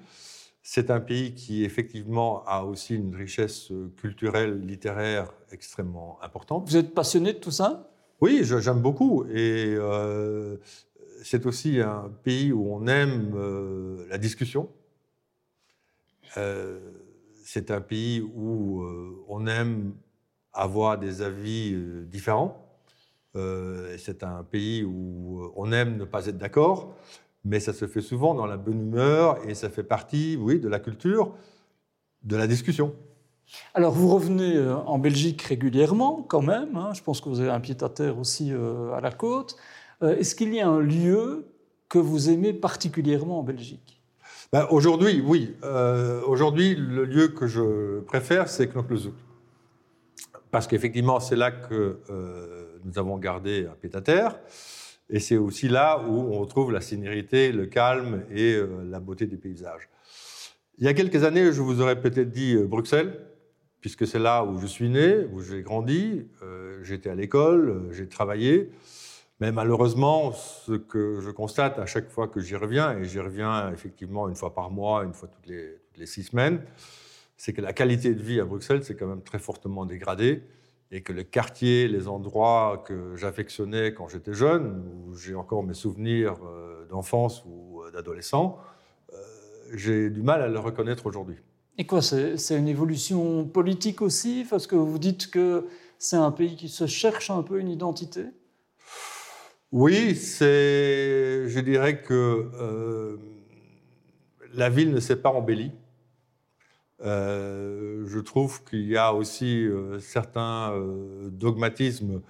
C'est 0.63 0.91
un 0.91 1.01
pays 1.01 1.35
qui 1.35 1.65
effectivement 1.65 2.45
a 2.47 2.63
aussi 2.63 2.95
une 2.95 3.17
richesse 3.17 3.73
culturelle, 3.97 4.61
littéraire 4.61 5.33
extrêmement 5.51 6.19
importante. 6.23 6.69
Vous 6.69 6.77
êtes 6.77 6.95
passionné 6.95 7.33
de 7.33 7.39
tout 7.39 7.51
ça? 7.51 7.91
Oui, 8.21 8.43
j'aime 8.45 8.81
beaucoup. 8.81 9.25
Et 9.25 9.75
euh, 9.77 10.59
c'est 11.25 11.47
aussi 11.47 11.81
un 11.81 12.13
pays 12.23 12.53
où 12.53 12.73
on 12.73 12.87
aime 12.87 13.33
euh, 13.35 14.07
la 14.11 14.19
discussion. 14.19 14.69
c'est 17.43 17.71
un 17.71 17.81
pays 17.81 18.21
où 18.21 18.85
on 19.27 19.47
aime 19.47 19.95
avoir 20.53 20.99
des 20.99 21.23
avis 21.23 21.75
différents. 22.07 22.70
Euh, 23.37 23.97
c'est 23.99 24.23
un 24.25 24.43
pays 24.43 24.83
où 24.85 25.41
euh, 25.43 25.53
on 25.57 25.71
aime 25.73 25.97
ne 25.97 26.05
pas 26.05 26.27
être 26.27 26.39
d'accord, 26.39 26.95
mais 27.45 27.61
ça 27.61 27.73
se 27.73 27.87
fait 27.87 28.01
souvent 28.01 28.35
dans 28.35 28.47
la 28.47 28.57
bonne 28.57 28.81
humeur 28.81 29.39
et 29.49 29.55
ça 29.55 29.71
fait 29.71 29.85
partie, 29.85 30.37
oui, 30.41 30.59
de 30.59 30.69
la 30.69 30.81
culture. 30.81 31.35
de 32.23 32.37
la 32.37 32.47
discussion. 32.47 32.95
Alors, 33.75 33.93
vous 33.93 34.09
revenez 34.09 34.57
euh, 34.57 34.77
en 34.77 34.99
Belgique 34.99 35.43
régulièrement, 35.43 36.23
quand 36.29 36.43
même. 36.43 36.77
hein. 36.77 36.91
Je 36.95 37.03
pense 37.03 37.21
que 37.21 37.29
vous 37.29 37.41
avez 37.41 37.51
un 37.51 37.61
pied-à-terre 37.61 38.19
aussi 38.19 38.53
euh, 38.53 38.93
à 38.93 39.01
la 39.01 39.11
côte. 39.11 39.57
Euh, 40.03 40.17
Est-ce 40.17 40.35
qu'il 40.35 40.53
y 40.55 40.61
a 40.61 40.69
un 40.69 40.81
lieu 40.81 41.47
que 41.89 41.99
vous 41.99 42.31
aimez 42.31 42.53
particulièrement 42.53 43.41
en 43.41 43.43
Belgique? 43.43 44.03
Ben, 44.53 44.67
Aujourd'hui, 44.71 45.23
oui. 45.25 45.57
Euh, 45.65 46.21
Aujourd'hui, 46.27 46.75
le 46.77 47.05
lieu 47.05 47.29
que 47.29 47.47
je 47.47 48.01
préfère, 48.01 48.49
c'est 48.49 48.69
Knoklezoek. 48.69 49.15
Parce 50.51 50.67
qu'effectivement, 50.67 51.21
c'est 51.21 51.37
là 51.37 51.51
que 51.53 51.99
nous 52.85 52.99
avons 52.99 53.19
gardé 53.19 53.67
un 53.67 53.75
pied-à-terre. 53.75 54.39
Et 55.09 55.19
c'est 55.19 55.37
aussi 55.37 55.69
là 55.69 56.03
où 56.07 56.33
on 56.33 56.39
retrouve 56.39 56.71
la 56.73 56.81
sénérité, 56.81 57.51
le 57.51 57.67
calme 57.67 58.25
et 58.31 58.55
euh, 58.55 58.85
la 58.89 59.01
beauté 59.01 59.27
des 59.27 59.37
paysages. 59.37 59.89
Il 60.79 60.85
y 60.85 60.89
a 60.89 60.95
quelques 60.95 61.25
années, 61.25 61.53
je 61.53 61.61
vous 61.61 61.81
aurais 61.81 62.01
peut-être 62.01 62.31
dit 62.31 62.55
euh, 62.55 62.67
Bruxelles, 62.67 63.27
puisque 63.81 64.07
c'est 64.07 64.21
là 64.21 64.45
où 64.45 64.59
je 64.59 64.67
suis 64.67 64.89
né, 64.89 65.27
où 65.33 65.43
j'ai 65.43 65.63
grandi, 65.63 66.27
euh, 66.43 66.79
j'étais 66.85 67.11
à 67.11 67.15
l'école, 67.15 67.89
j'ai 67.91 68.09
travaillé. 68.09 68.71
Mais 69.41 69.51
malheureusement, 69.53 70.33
ce 70.33 70.73
que 70.73 71.21
je 71.21 71.31
constate 71.31 71.79
à 71.79 71.87
chaque 71.87 72.09
fois 72.09 72.29
que 72.29 72.41
j'y 72.41 72.55
reviens, 72.55 72.97
et 72.97 73.05
j'y 73.05 73.19
reviens 73.19 73.73
effectivement 73.73 74.29
une 74.29 74.37
fois 74.37 74.55
par 74.55 74.71
mois, 74.71 75.03
une 75.03 75.15
fois 75.15 75.29
toutes 75.29 75.47
les, 75.47 75.79
toutes 75.87 75.99
les 75.99 76.07
six 76.07 76.25
semaines, 76.25 76.63
c'est 77.37 77.53
que 77.53 77.63
la 77.63 77.73
qualité 77.73 78.15
de 78.15 78.23
vie 78.23 78.39
à 78.39 78.45
Bruxelles 78.45 78.85
s'est 78.85 78.95
quand 78.95 79.07
même 79.07 79.23
très 79.23 79.39
fortement 79.39 79.87
dégradée 79.87 80.43
et 80.91 81.03
que 81.03 81.13
le 81.13 81.23
quartier, 81.23 81.89
les 81.89 82.09
endroits 82.09 82.83
que 82.87 83.15
j'affectionnais 83.17 83.95
quand 83.95 84.09
j'étais 84.09 84.35
jeune, 84.35 84.83
où 85.07 85.15
j'ai 85.15 85.35
encore 85.35 85.63
mes 85.63 85.75
souvenirs 85.75 86.37
euh, 86.45 86.85
d'enfance 86.87 87.45
ou 87.47 87.83
euh, 87.83 87.91
d'adolescent, 87.93 88.59
euh, 89.13 89.17
j'ai 89.75 90.11
du 90.11 90.23
mal 90.23 90.43
à 90.43 90.49
le 90.49 90.59
reconnaître 90.59 91.07
aujourd'hui. 91.07 91.37
Et 91.79 91.87
quoi, 91.87 92.03
c'est 92.03 92.37
c'est 92.37 92.59
une 92.59 92.69
évolution 92.69 93.47
politique 93.47 94.03
aussi? 94.03 94.45
Parce 94.51 94.67
que 94.67 94.77
vous 94.77 94.99
dites 94.99 95.31
que 95.31 95.67
c'est 95.99 96.17
un 96.17 96.33
pays 96.33 96.57
qui 96.57 96.69
se 96.69 96.87
cherche 96.87 97.31
un 97.31 97.43
peu 97.43 97.61
une 97.61 97.69
identité? 97.69 98.25
Oui, 99.73 100.17
c'est, 100.17 101.49
je 101.49 101.61
dirais 101.61 102.03
que 102.03 102.51
euh, 102.55 103.17
la 104.53 104.69
ville 104.69 104.91
ne 104.91 104.99
s'est 104.99 105.21
pas 105.23 105.31
embellie. 105.31 105.71
Euh, 107.03 108.05
je 108.07 108.19
trouve 108.19 108.63
qu'il 108.65 108.87
y 108.87 108.97
a 108.97 109.15
aussi 109.15 109.65
euh, 109.65 109.99
certains 110.01 110.73
euh, 110.73 111.31
dogmatismes, 111.31 112.23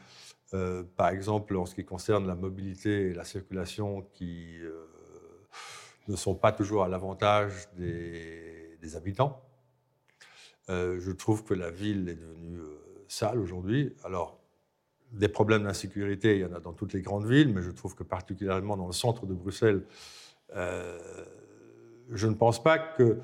par 0.97 1.11
exemple 1.11 1.57
en 1.57 1.65
ce 1.65 1.77
qui 1.77 1.85
concerne 1.85 2.27
la 2.27 2.35
mobilité 2.35 3.11
et 3.11 3.15
la 3.15 3.23
circulation, 3.23 4.03
qui 4.13 4.59
ne 6.09 6.17
sont 6.17 6.35
pas 6.35 6.51
toujours 6.51 6.83
à 6.83 6.89
l'avantage 6.89 7.69
des, 7.77 8.97
habitants. 8.97 9.41
Je 10.67 11.13
trouve 11.13 11.45
que 11.45 11.55
la 11.55 11.71
ville 11.71 12.09
est 12.09 12.17
devenue 12.17 12.59
sale 13.07 13.39
aujourd'hui. 13.39 13.95
Alors, 14.03 14.41
des 15.13 15.29
problèmes 15.29 15.63
d'insécurité, 15.63 16.35
il 16.35 16.41
y 16.41 16.45
en 16.45 16.53
a 16.53 16.59
dans 16.59 16.73
toutes 16.73 16.95
les 16.95 17.01
grandes 17.01 17.29
villes, 17.29 17.55
mais 17.55 17.63
je 17.63 17.71
trouve 17.71 17.95
que 17.95 18.03
particulièrement 18.03 18.77
dans 18.77 18.89
le 18.89 18.93
centre 18.93 19.27
de 19.27 19.35
Bruxelles, 19.35 19.85
je 20.53 22.27
ne 22.27 22.35
pense 22.35 22.61
pas 22.61 22.81
que 22.81 23.21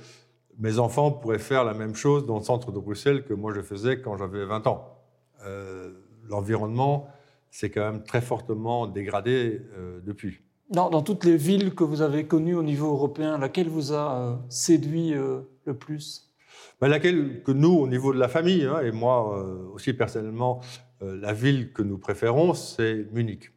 mes 0.58 0.78
enfants 0.78 1.10
pourraient 1.10 1.38
faire 1.38 1.64
la 1.64 1.74
même 1.74 1.94
chose 1.94 2.26
dans 2.26 2.38
le 2.38 2.44
centre 2.44 2.72
de 2.72 2.78
Bruxelles 2.78 3.24
que 3.24 3.34
moi 3.34 3.52
je 3.54 3.60
faisais 3.60 4.00
quand 4.00 4.16
j'avais 4.16 4.44
20 4.44 4.66
ans. 4.66 4.98
Euh, 5.44 5.92
L'environnement 6.28 7.08
s'est 7.50 7.70
quand 7.70 7.92
même 7.92 8.02
très 8.02 8.20
fortement 8.20 8.88
dégradé 8.88 9.62
euh, 9.76 10.00
depuis. 10.04 10.40
dans, 10.70 10.90
dans 10.90 11.02
toutes 11.02 11.24
les 11.24 11.36
villes 11.36 11.74
que 11.74 11.84
vous 11.84 12.02
avez 12.02 12.26
connues 12.26 12.56
au 12.56 12.64
niveau 12.64 12.88
européen, 12.88 13.38
laquelle 13.38 13.68
vous 13.68 13.92
a 13.92 14.18
euh, 14.18 14.36
séduit 14.48 15.12
le 15.12 15.74
plus? 15.74 16.32
Ben, 16.80 16.88
laquelle 16.88 17.42
que 17.44 17.52
nous, 17.52 17.72
au 17.72 17.86
niveau 17.86 18.12
de 18.12 18.18
la 18.18 18.28
famille, 18.28 18.64
hein, 18.64 18.80
et 18.80 18.90
moi 18.90 19.46
aussi 19.72 19.92
personnellement, 19.92 20.60
la 21.00 21.32
ville 21.32 21.72
que 21.72 21.82
nous 21.82 21.98
préférons, 21.98 22.54
c'est 22.54 23.06
Munich. 23.12 23.52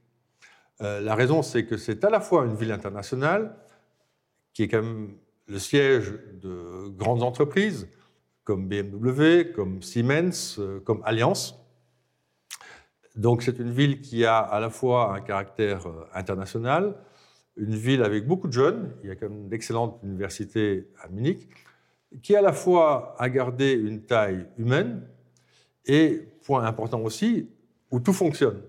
La 0.79 1.15
raison, 1.15 1.41
c'est 1.41 1.65
que 1.65 1.75
c'est 1.75 2.03
à 2.03 2.09
la 2.09 2.21
fois 2.21 2.45
une 2.45 2.55
ville 2.55 2.71
internationale, 2.71 3.55
qui 4.53 4.63
est 4.63 4.67
quand 4.67 4.81
même 4.81 5.17
le 5.49 5.59
siège 5.59 6.13
de 6.41 6.88
grandes 6.89 7.23
entreprises, 7.23 7.88
comme 8.43 8.67
BMW, 8.67 9.51
comme 9.53 9.81
Siemens, 9.81 10.57
euh, 10.59 10.79
comme 10.79 11.01
Allianz. 11.03 11.55
Donc 13.15 13.41
c'est 13.41 13.59
une 13.59 13.71
ville 13.71 14.01
qui 14.01 14.25
a 14.25 14.38
à 14.38 14.59
la 14.59 14.69
fois 14.69 15.13
un 15.15 15.21
caractère 15.21 15.88
euh, 15.88 16.05
international, 16.13 16.95
une 17.57 17.75
ville 17.75 18.03
avec 18.03 18.25
beaucoup 18.25 18.47
de 18.47 18.53
jeunes, 18.53 18.93
il 19.03 19.09
y 19.09 19.12
a 19.12 19.15
quand 19.15 19.29
même 19.29 19.49
d'excellentes 19.49 19.99
universités 20.03 20.88
à 21.01 21.09
Munich, 21.09 21.49
qui 22.21 22.35
à 22.35 22.41
la 22.41 22.53
fois 22.53 23.15
a 23.19 23.29
gardé 23.29 23.73
une 23.73 24.03
taille 24.03 24.47
humaine 24.57 25.07
et, 25.85 26.27
point 26.45 26.63
important 26.63 27.01
aussi, 27.01 27.49
où 27.91 27.99
tout 27.99 28.13
fonctionne. 28.13 28.62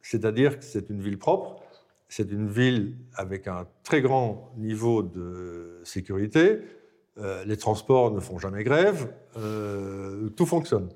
C'est-à-dire 0.00 0.58
que 0.58 0.64
c'est 0.64 0.90
une 0.90 1.00
ville 1.00 1.18
propre, 1.18 1.61
c'est 2.12 2.30
une 2.30 2.50
ville 2.50 2.94
avec 3.14 3.48
un 3.48 3.66
très 3.84 4.02
grand 4.02 4.52
niveau 4.58 5.02
de 5.02 5.80
sécurité, 5.82 6.58
euh, 7.16 7.42
les 7.46 7.56
transports 7.56 8.10
ne 8.10 8.20
font 8.20 8.38
jamais 8.38 8.64
grève, 8.64 9.10
euh, 9.38 10.28
tout 10.28 10.44
fonctionne. 10.44 10.90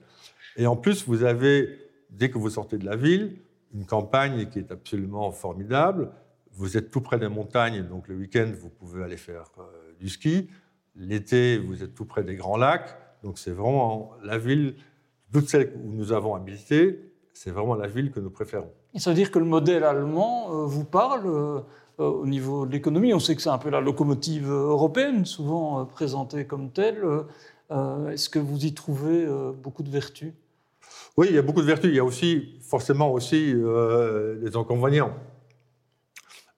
Et 0.59 0.67
en 0.67 0.77
plus, 0.77 1.07
vous 1.07 1.25
avez, 1.25 1.71
dès 2.11 2.29
que 2.29 2.37
vous 2.37 2.51
sortez 2.51 2.77
de 2.77 2.85
la 2.85 2.97
ville, 2.97 3.39
une 3.73 3.87
campagne 3.87 4.51
qui 4.51 4.59
est 4.59 4.71
absolument 4.71 5.31
formidable. 5.31 6.11
Vous 6.53 6.77
êtes 6.77 6.91
tout 6.91 7.01
près 7.01 7.19
des 7.19 7.29
montagnes, 7.29 7.89
donc 7.89 8.09
le 8.09 8.17
week-end, 8.17 8.53
vous 8.61 8.69
pouvez 8.69 9.03
aller 9.03 9.17
faire 9.17 9.47
euh, 9.59 9.63
du 9.99 10.11
ski. 10.11 10.51
L'été, 10.97 11.57
vous 11.57 11.83
êtes 11.83 11.95
tout 11.95 12.05
près 12.05 12.25
des 12.25 12.35
grands 12.35 12.59
lacs. 12.59 12.95
Donc 13.23 13.39
c'est 13.39 13.53
vraiment 13.53 14.13
la 14.23 14.37
ville, 14.37 14.75
toutes 15.33 15.49
celles 15.49 15.73
où 15.83 15.93
nous 15.93 16.13
avons 16.13 16.35
habité, 16.35 17.01
c'est 17.37 17.51
vraiment 17.51 17.75
la 17.75 17.87
ville 17.87 18.11
que 18.11 18.19
nous 18.21 18.31
préférons. 18.31 18.73
Et 18.95 18.99
ça 18.99 19.11
veut 19.11 19.17
dire 19.17 19.31
que 19.31 19.39
le 19.39 19.45
modèle 19.45 19.85
allemand 19.85 20.49
euh, 20.51 20.65
vous 20.65 20.85
parle 20.85 21.27
euh, 21.27 21.61
euh, 22.01 22.05
au 22.05 22.27
niveau 22.27 22.65
de 22.65 22.73
l'économie. 22.73 23.13
On 23.13 23.21
sait 23.21 23.37
que 23.37 23.43
c'est 23.43 23.51
un 23.51 23.59
peu 23.59 23.69
la 23.69 23.83
locomotive 23.83 24.51
européenne, 24.51 25.27
souvent 25.27 25.85
présentée 25.85 26.47
comme 26.47 26.71
telle. 26.71 27.03
Est-ce 27.71 28.29
que 28.29 28.39
vous 28.39 28.65
y 28.65 28.73
trouvez 28.75 29.27
beaucoup 29.63 29.83
de 29.83 29.91
vertus? 29.91 30.33
Oui, 31.17 31.27
il 31.31 31.35
y 31.35 31.39
a 31.39 31.43
beaucoup 31.43 31.61
de 31.63 31.67
vertus. 31.67 31.91
Il 31.91 31.97
y 31.97 31.99
a 31.99 32.05
aussi 32.05 32.59
forcément 32.63 33.13
aussi 33.13 33.53
euh, 33.55 34.37
des 34.39 34.57
inconvénients. 34.57 35.13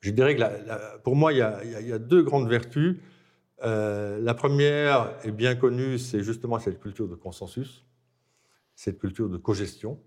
Je 0.01 0.11
dirais 0.11 0.35
que 0.37 0.41
la- 0.41 0.59
la- 0.63 0.99
pour 1.03 1.17
moi, 1.17 1.33
il 1.33 1.39
y, 1.39 1.43
a, 1.43 1.65
il 1.65 1.71
y 1.71 1.75
a- 1.75 1.81
il 1.81 1.89
y 1.89 1.93
a 1.93 1.99
deux 1.99 2.23
grandes 2.23 2.49
vertus. 2.49 2.99
Euh, 3.65 4.21
la 4.21 4.35
première 4.35 5.15
est 5.25 5.33
bien 5.33 5.57
connue, 5.57 5.99
c'est 5.99 6.23
justement 6.23 6.59
cette 6.61 6.79
culture 6.79 7.09
de 7.09 7.15
consensus, 7.17 7.85
cette 8.77 8.99
culture 8.99 9.29
de 9.29 9.39
cogestion. 9.39 9.99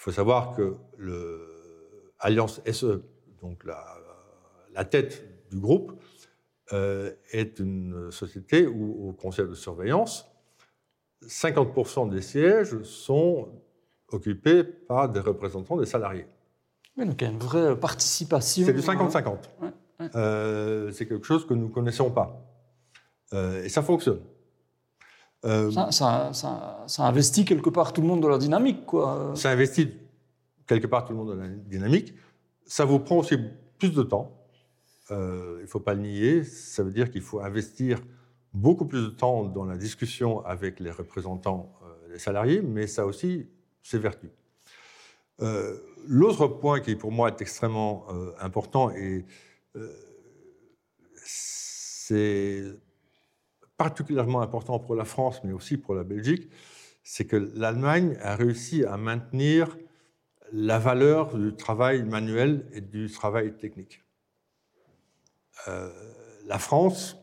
Il 0.00 0.04
faut 0.04 0.12
savoir 0.12 0.56
que 0.56 0.76
le 0.96 1.46
Alliance 2.20 2.62
SE, 2.72 3.02
donc 3.42 3.64
la, 3.64 3.84
la 4.72 4.86
tête 4.86 5.22
du 5.50 5.60
groupe, 5.60 5.92
euh, 6.72 7.12
est 7.32 7.58
une 7.58 8.10
société 8.10 8.66
où, 8.66 9.10
au 9.10 9.12
conseil 9.12 9.46
de 9.46 9.52
surveillance, 9.52 10.26
50% 11.26 12.08
des 12.08 12.22
sièges 12.22 12.82
sont 12.82 13.48
occupés 14.08 14.64
par 14.64 15.10
des 15.10 15.20
représentants 15.20 15.76
des 15.76 15.84
salariés. 15.84 16.26
Oui, 16.96 17.04
donc 17.04 17.20
il 17.20 17.24
y 17.24 17.28
a 17.28 17.30
une 17.32 17.38
vraie 17.38 17.78
participation. 17.78 18.64
C'est 18.64 18.72
du 18.72 18.80
50-50. 18.80 19.26
Ouais, 19.60 19.68
ouais. 20.00 20.08
Euh, 20.16 20.90
c'est 20.92 21.06
quelque 21.06 21.26
chose 21.26 21.46
que 21.46 21.52
nous 21.52 21.68
ne 21.68 21.72
connaissons 21.72 22.10
pas. 22.10 22.42
Euh, 23.34 23.64
et 23.64 23.68
ça 23.68 23.82
fonctionne. 23.82 24.20
Euh, 25.44 25.70
Ça, 25.70 25.90
ça- 25.90 26.32
ça- 26.34 26.84
ça 26.86 27.06
investit 27.06 27.44
quelque 27.46 27.70
part 27.70 27.92
tout 27.92 28.02
le 28.02 28.06
monde 28.06 28.20
dans 28.20 28.28
la 28.28 28.38
dynamique, 28.38 28.84
quoi. 28.86 29.32
ça 29.36 29.50
investit 29.50 29.88
quelque 30.66 30.86
part 30.86 31.04
tout 31.06 31.12
le 31.12 31.18
monde 31.18 31.28
dans 31.28 31.42
la 31.42 31.48
dynamique. 31.48 32.12
Ça 32.66 32.84
vous 32.84 32.98
prend 32.98 33.16
aussi 33.18 33.36
plus 33.78 33.92
de 33.92 34.02
temps. 34.02 34.30
Euh, 35.10 35.56
il 35.60 35.62
ne 35.62 35.66
faut 35.66 35.80
pas 35.80 35.94
le 35.94 36.02
nier. 36.02 36.44
Ça 36.44 36.82
veut 36.82 36.92
dire 36.92 37.10
qu'il 37.10 37.22
faut 37.22 37.40
investir 37.40 37.98
beaucoup 38.52 38.84
plus 38.84 39.02
de 39.04 39.08
temps 39.08 39.44
dans 39.44 39.64
la 39.64 39.76
discussion 39.76 40.44
avec 40.44 40.78
les 40.78 40.90
représentants 40.90 41.72
euh, 41.84 42.12
des 42.12 42.18
salariés, 42.18 42.60
mais 42.62 42.86
ça 42.86 43.06
aussi 43.06 43.48
ses 43.82 43.98
vertus. 43.98 44.30
Euh, 45.40 45.78
L'autre 46.06 46.46
point 46.48 46.80
qui 46.80 46.96
pour 46.96 47.12
moi 47.12 47.28
est 47.28 47.40
extrêmement 47.40 48.04
euh, 48.10 48.32
important 48.40 48.90
et 48.90 49.24
euh, 49.76 49.88
c'est 51.14 52.62
particulièrement 53.80 54.42
important 54.42 54.78
pour 54.78 54.94
la 54.94 55.06
France, 55.06 55.42
mais 55.42 55.54
aussi 55.54 55.78
pour 55.78 55.94
la 55.94 56.04
Belgique, 56.04 56.50
c'est 57.02 57.24
que 57.24 57.36
l'Allemagne 57.36 58.18
a 58.20 58.36
réussi 58.36 58.84
à 58.84 58.98
maintenir 58.98 59.74
la 60.52 60.78
valeur 60.78 61.34
du 61.38 61.54
travail 61.56 62.02
manuel 62.02 62.68
et 62.74 62.82
du 62.82 63.10
travail 63.10 63.56
technique. 63.56 64.04
Euh, 65.66 65.90
la 66.44 66.58
France 66.58 67.16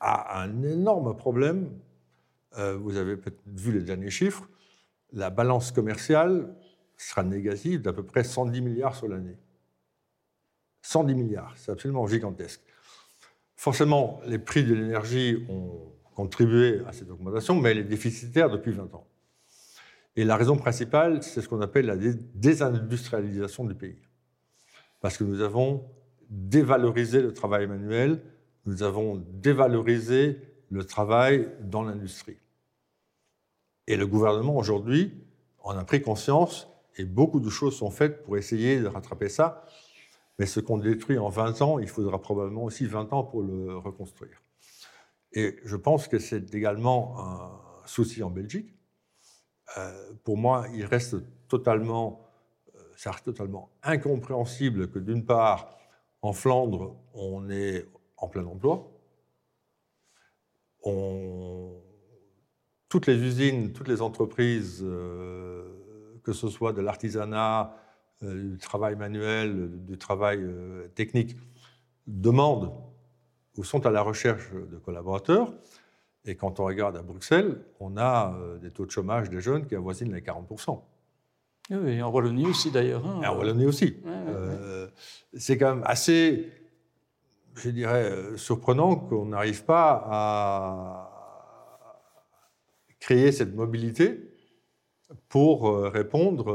a 0.00 0.42
un 0.42 0.60
énorme 0.64 1.16
problème. 1.16 1.70
Euh, 2.58 2.76
vous 2.76 2.96
avez 2.96 3.16
peut-être 3.16 3.40
vu 3.46 3.70
les 3.70 3.82
derniers 3.82 4.10
chiffres. 4.10 4.48
La 5.12 5.30
balance 5.30 5.70
commerciale 5.70 6.52
sera 6.96 7.22
négative 7.22 7.80
d'à 7.80 7.92
peu 7.92 8.02
près 8.02 8.24
110 8.24 8.60
milliards 8.60 8.96
sur 8.96 9.06
l'année. 9.06 9.38
110 10.82 11.14
milliards, 11.14 11.52
c'est 11.56 11.70
absolument 11.70 12.08
gigantesque. 12.08 12.65
Forcément, 13.56 14.20
les 14.26 14.38
prix 14.38 14.64
de 14.64 14.74
l'énergie 14.74 15.44
ont 15.48 15.92
contribué 16.14 16.82
à 16.86 16.92
cette 16.92 17.10
augmentation, 17.10 17.60
mais 17.60 17.70
elle 17.70 17.78
est 17.78 17.84
déficitaire 17.84 18.50
depuis 18.50 18.72
20 18.72 18.94
ans. 18.94 19.06
Et 20.14 20.24
la 20.24 20.36
raison 20.36 20.56
principale, 20.56 21.22
c'est 21.22 21.42
ce 21.42 21.48
qu'on 21.48 21.60
appelle 21.60 21.86
la 21.86 21.96
désindustrialisation 21.96 23.64
du 23.64 23.74
pays. 23.74 23.98
Parce 25.00 25.18
que 25.18 25.24
nous 25.24 25.40
avons 25.40 25.84
dévalorisé 26.30 27.20
le 27.20 27.32
travail 27.32 27.66
manuel, 27.66 28.22
nous 28.64 28.82
avons 28.82 29.22
dévalorisé 29.30 30.40
le 30.70 30.84
travail 30.84 31.48
dans 31.60 31.82
l'industrie. 31.82 32.38
Et 33.86 33.96
le 33.96 34.06
gouvernement, 34.06 34.56
aujourd'hui, 34.56 35.12
en 35.60 35.76
a 35.76 35.84
pris 35.84 36.02
conscience 36.02 36.68
et 36.96 37.04
beaucoup 37.04 37.40
de 37.40 37.50
choses 37.50 37.76
sont 37.76 37.90
faites 37.90 38.22
pour 38.24 38.36
essayer 38.36 38.80
de 38.80 38.86
rattraper 38.86 39.28
ça. 39.28 39.64
Mais 40.38 40.46
ce 40.46 40.60
qu'on 40.60 40.78
détruit 40.78 41.18
en 41.18 41.28
20 41.28 41.62
ans, 41.62 41.78
il 41.78 41.88
faudra 41.88 42.20
probablement 42.20 42.64
aussi 42.64 42.86
20 42.86 43.12
ans 43.12 43.24
pour 43.24 43.42
le 43.42 43.76
reconstruire. 43.76 44.42
Et 45.32 45.56
je 45.64 45.76
pense 45.76 46.08
que 46.08 46.18
c'est 46.18 46.54
également 46.54 47.16
un 47.18 47.86
souci 47.86 48.22
en 48.22 48.30
Belgique. 48.30 48.74
Euh, 49.78 50.12
pour 50.24 50.36
moi, 50.36 50.66
il 50.74 50.84
reste 50.84 51.16
totalement, 51.48 52.28
euh, 52.74 53.12
totalement 53.24 53.70
incompréhensible 53.82 54.90
que 54.90 54.98
d'une 54.98 55.24
part, 55.24 55.76
en 56.22 56.32
Flandre, 56.32 56.96
on 57.14 57.50
est 57.50 57.86
en 58.16 58.28
plein 58.28 58.44
emploi. 58.44 58.90
Toutes 62.88 63.06
les 63.08 63.16
usines, 63.16 63.72
toutes 63.72 63.88
les 63.88 64.00
entreprises, 64.00 64.80
euh, 64.82 66.18
que 66.22 66.32
ce 66.32 66.48
soit 66.48 66.72
de 66.72 66.80
l'artisanat, 66.80 67.76
du 68.22 68.56
travail 68.58 68.96
manuel, 68.96 69.70
du 69.86 69.98
travail 69.98 70.40
technique, 70.94 71.36
demandent 72.06 72.72
ou 73.56 73.64
sont 73.64 73.86
à 73.86 73.90
la 73.90 74.02
recherche 74.02 74.52
de 74.52 74.76
collaborateurs. 74.78 75.52
Et 76.26 76.34
quand 76.34 76.58
on 76.60 76.64
regarde 76.64 76.96
à 76.96 77.02
Bruxelles, 77.02 77.60
on 77.78 77.96
a 77.96 78.34
euh, 78.34 78.58
des 78.58 78.70
taux 78.70 78.84
de 78.84 78.90
chômage 78.90 79.30
des 79.30 79.40
jeunes 79.40 79.66
qui 79.66 79.76
avoisinent 79.76 80.12
les 80.12 80.20
40%. 80.20 80.80
Oui, 81.70 81.92
et 81.92 82.02
en 82.02 82.10
Wallonie 82.10 82.46
aussi 82.46 82.70
d'ailleurs. 82.70 83.06
Hein. 83.06 83.22
en 83.24 83.36
Wallonie 83.36 83.66
aussi. 83.66 83.96
Euh, 84.06 84.88
c'est 85.36 85.56
quand 85.56 85.76
même 85.76 85.84
assez, 85.86 86.50
je 87.54 87.70
dirais, 87.70 88.10
euh, 88.10 88.36
surprenant 88.36 88.96
qu'on 88.96 89.26
n'arrive 89.26 89.64
pas 89.64 90.04
à 90.10 91.12
créer 92.98 93.30
cette 93.30 93.54
mobilité 93.54 94.32
pour 95.28 95.72
répondre 95.92 96.46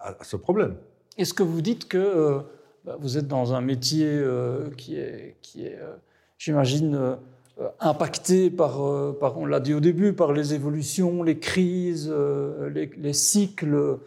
à 0.00 0.22
ce 0.22 0.36
problème. 0.36 0.76
Est-ce 1.16 1.34
que 1.34 1.42
vous 1.42 1.60
dites 1.60 1.88
que 1.88 2.40
bah, 2.84 2.96
vous 3.00 3.18
êtes 3.18 3.28
dans 3.28 3.54
un 3.54 3.60
métier 3.60 4.22
qui 4.76 4.96
est, 4.96 5.36
qui 5.42 5.66
est 5.66 5.78
j'imagine, 6.38 7.16
euh, 7.60 7.68
impacté 7.80 8.50
par, 8.50 8.80
euh, 8.82 9.16
par, 9.18 9.36
on 9.36 9.44
l'a 9.44 9.60
dit 9.60 9.74
au 9.74 9.80
début, 9.80 10.12
par 10.12 10.32
les 10.32 10.54
évolutions, 10.54 11.22
les 11.22 11.38
crises, 11.38 12.08
euh, 12.10 12.70
les, 12.70 13.12
cycles. 13.12 13.98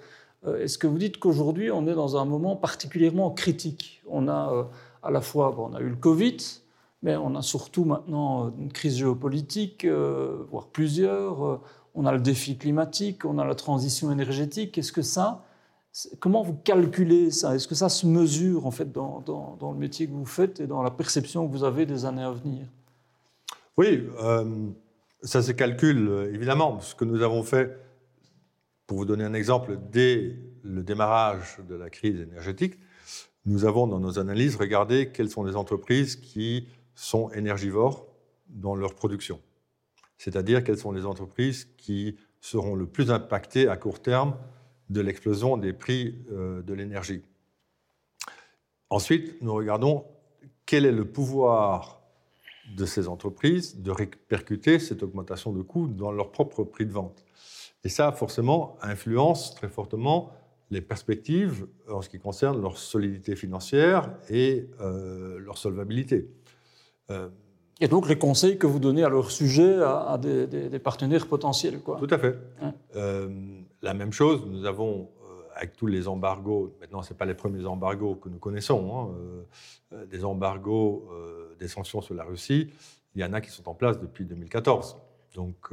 Est-ce 0.48 0.78
que 0.78 0.88
vous 0.88 0.98
dites 0.98 1.20
qu'aujourd'hui, 1.20 1.70
on 1.70 1.86
est 1.86 1.94
dans 1.94 2.18
un 2.18 2.26
moment 2.26 2.56
particulièrement 2.56 3.30
critique? 3.30 4.02
On 4.10 4.28
a 4.28 4.70
à 5.04 5.12
la 5.12 5.22
fois, 5.22 5.56
on 5.60 5.76
a 5.76 5.82
eu 5.82 5.90
le 5.90 5.96
Covid, 5.96 6.38
mais 7.04 7.16
on 7.16 7.36
a 7.36 7.44
surtout 7.44 7.86
maintenant 7.86 8.52
une 8.58 8.72
crise 8.72 8.98
géopolitique, 8.98 9.86
voire 10.50 10.68
plusieurs. 10.68 11.62
On 11.94 12.08
a 12.08 12.12
le 12.12 12.20
défi 12.20 12.58
climatique, 12.58 13.24
on 13.24 13.38
a 13.38 13.46
la 13.46 13.54
transition 13.54 14.12
énergétique. 14.12 14.80
Est-ce 14.80 14.92
que 14.92 15.04
ça, 15.04 15.44
comment 16.20 16.42
vous 16.42 16.56
calculez 16.56 17.32
ça? 17.32 17.56
Est-ce 17.56 17.68
que 17.68 17.76
ça 17.76 17.90
se 17.90 18.06
mesure 18.06 18.66
en 18.66 18.72
fait 18.72 18.92
dans, 18.92 19.20
dans, 19.22 19.72
le 19.72 19.78
métier 19.78 20.08
que 20.08 20.14
vous 20.14 20.26
faites 20.26 20.60
et 20.60 20.68
dans 20.68 20.82
la 20.82 20.92
perception 20.92 21.48
que 21.48 21.52
vous 21.52 21.64
avez 21.64 21.86
des 21.86 22.06
années 22.06 22.24
à 22.24 22.32
venir? 22.32 22.68
Oui, 23.78 24.08
euh, 24.22 24.70
ça 25.24 25.42
se 25.42 25.52
calcule 25.52 26.30
évidemment. 26.34 26.80
Ce 26.80 26.96
que 26.96 27.06
nous 27.06 27.22
avons 27.22 27.44
fait, 27.44 27.78
pour 28.88 28.98
vous 28.98 29.06
donner 29.06 29.24
un 29.24 29.34
exemple, 29.34 29.78
dès 29.92 30.38
le 30.64 30.84
démarrage 30.84 31.60
de 31.68 31.76
la 31.76 31.90
crise 31.90 32.20
énergétique, 32.20 32.78
nous 33.46 33.66
avons 33.66 33.88
dans 33.88 34.00
nos 34.00 34.20
analyses 34.20 34.56
regardé 34.56 35.12
quelles 35.12 35.30
sont 35.30 35.44
les 35.44 35.56
entreprises 35.56 36.16
qui 36.16 36.68
sont 36.94 37.32
énergivores 37.32 38.06
dans 38.48 38.76
leur 38.76 38.94
production. 38.94 39.40
C'est-à-dire 40.18 40.64
quelles 40.64 40.78
sont 40.78 40.92
les 40.92 41.06
entreprises 41.06 41.68
qui 41.78 42.18
seront 42.40 42.76
le 42.76 42.86
plus 42.86 43.10
impactées 43.10 43.68
à 43.68 43.78
court 43.78 44.02
terme 44.02 44.36
de 44.92 45.02
l'explosion 45.02 45.58
des 45.58 45.74
prix 45.74 46.16
euh, 46.32 46.62
de 46.62 46.74
l'énergie. 46.74 47.22
Ensuite, 48.90 49.42
nous 49.42 49.54
regardons 49.54 50.06
quel 50.66 50.86
est 50.86 50.92
le 50.92 51.06
pouvoir 51.06 52.02
de 52.76 52.86
ces 52.86 53.08
entreprises 53.08 53.82
de 53.82 53.92
répercuter 53.92 54.80
cette 54.80 55.04
augmentation 55.04 55.52
de 55.52 55.62
coûts 55.62 55.88
dans 55.88 56.12
leur 56.12 56.32
propre 56.32 56.64
prix 56.64 56.86
de 56.86 56.92
vente. 56.92 57.24
Et 57.84 57.90
ça, 57.90 58.12
forcément, 58.12 58.78
influence 58.82 59.56
très 59.56 59.70
fortement 59.70 60.32
les 60.70 60.82
perspectives 60.82 61.68
en 61.90 62.02
ce 62.02 62.10
qui 62.10 62.20
concerne 62.20 62.62
leur 62.62 62.78
solidité 62.78 63.36
financière 63.36 64.10
et 64.30 64.70
euh, 64.80 65.40
leur 65.40 65.58
solvabilité. 65.58 66.30
Euh, 67.10 67.28
et 67.82 67.88
donc 67.88 68.08
les 68.08 68.18
conseils 68.18 68.58
que 68.58 68.68
vous 68.68 68.80
donnez 68.80 69.04
à 69.04 69.10
leur 69.10 69.32
sujet 69.32 69.82
à, 69.82 70.18
des, 70.18 70.80
partenaires 70.80 71.28
potentiels. 71.28 71.80
Quoi. 71.80 71.98
Tout 71.98 72.14
à 72.14 72.20
fait. 72.20 72.38
Euh, 72.96 73.30
la 73.82 73.94
même 73.94 74.14
chose, 74.14 74.46
nous 74.46 74.66
avons 74.66 75.10
avec 75.56 75.76
tous 75.76 75.88
les 75.88 76.08
embargos, 76.08 76.76
maintenant 76.80 77.02
ce 77.02 77.14
pas 77.14 77.26
les 77.26 77.36
premiers 77.36 77.66
embargos 77.66 78.16
que 78.16 78.30
nous 78.30 78.40
connaissons, 78.40 78.96
hein, 78.96 79.16
euh, 79.16 79.44
euh, 79.94 80.06
des 80.06 80.26
embargos, 80.26 81.08
euh, 81.12 81.56
des 81.60 81.68
sanctions 81.68 82.02
sur 82.02 82.16
la 82.16 82.24
Russie, 82.24 82.72
il 83.16 83.22
y 83.22 83.24
en 83.24 83.34
a 83.34 83.42
qui 83.42 83.52
sont 83.52 83.68
en 83.70 83.74
place 83.74 84.00
depuis 84.00 84.26
2014. 84.26 84.98
Donc 85.36 85.72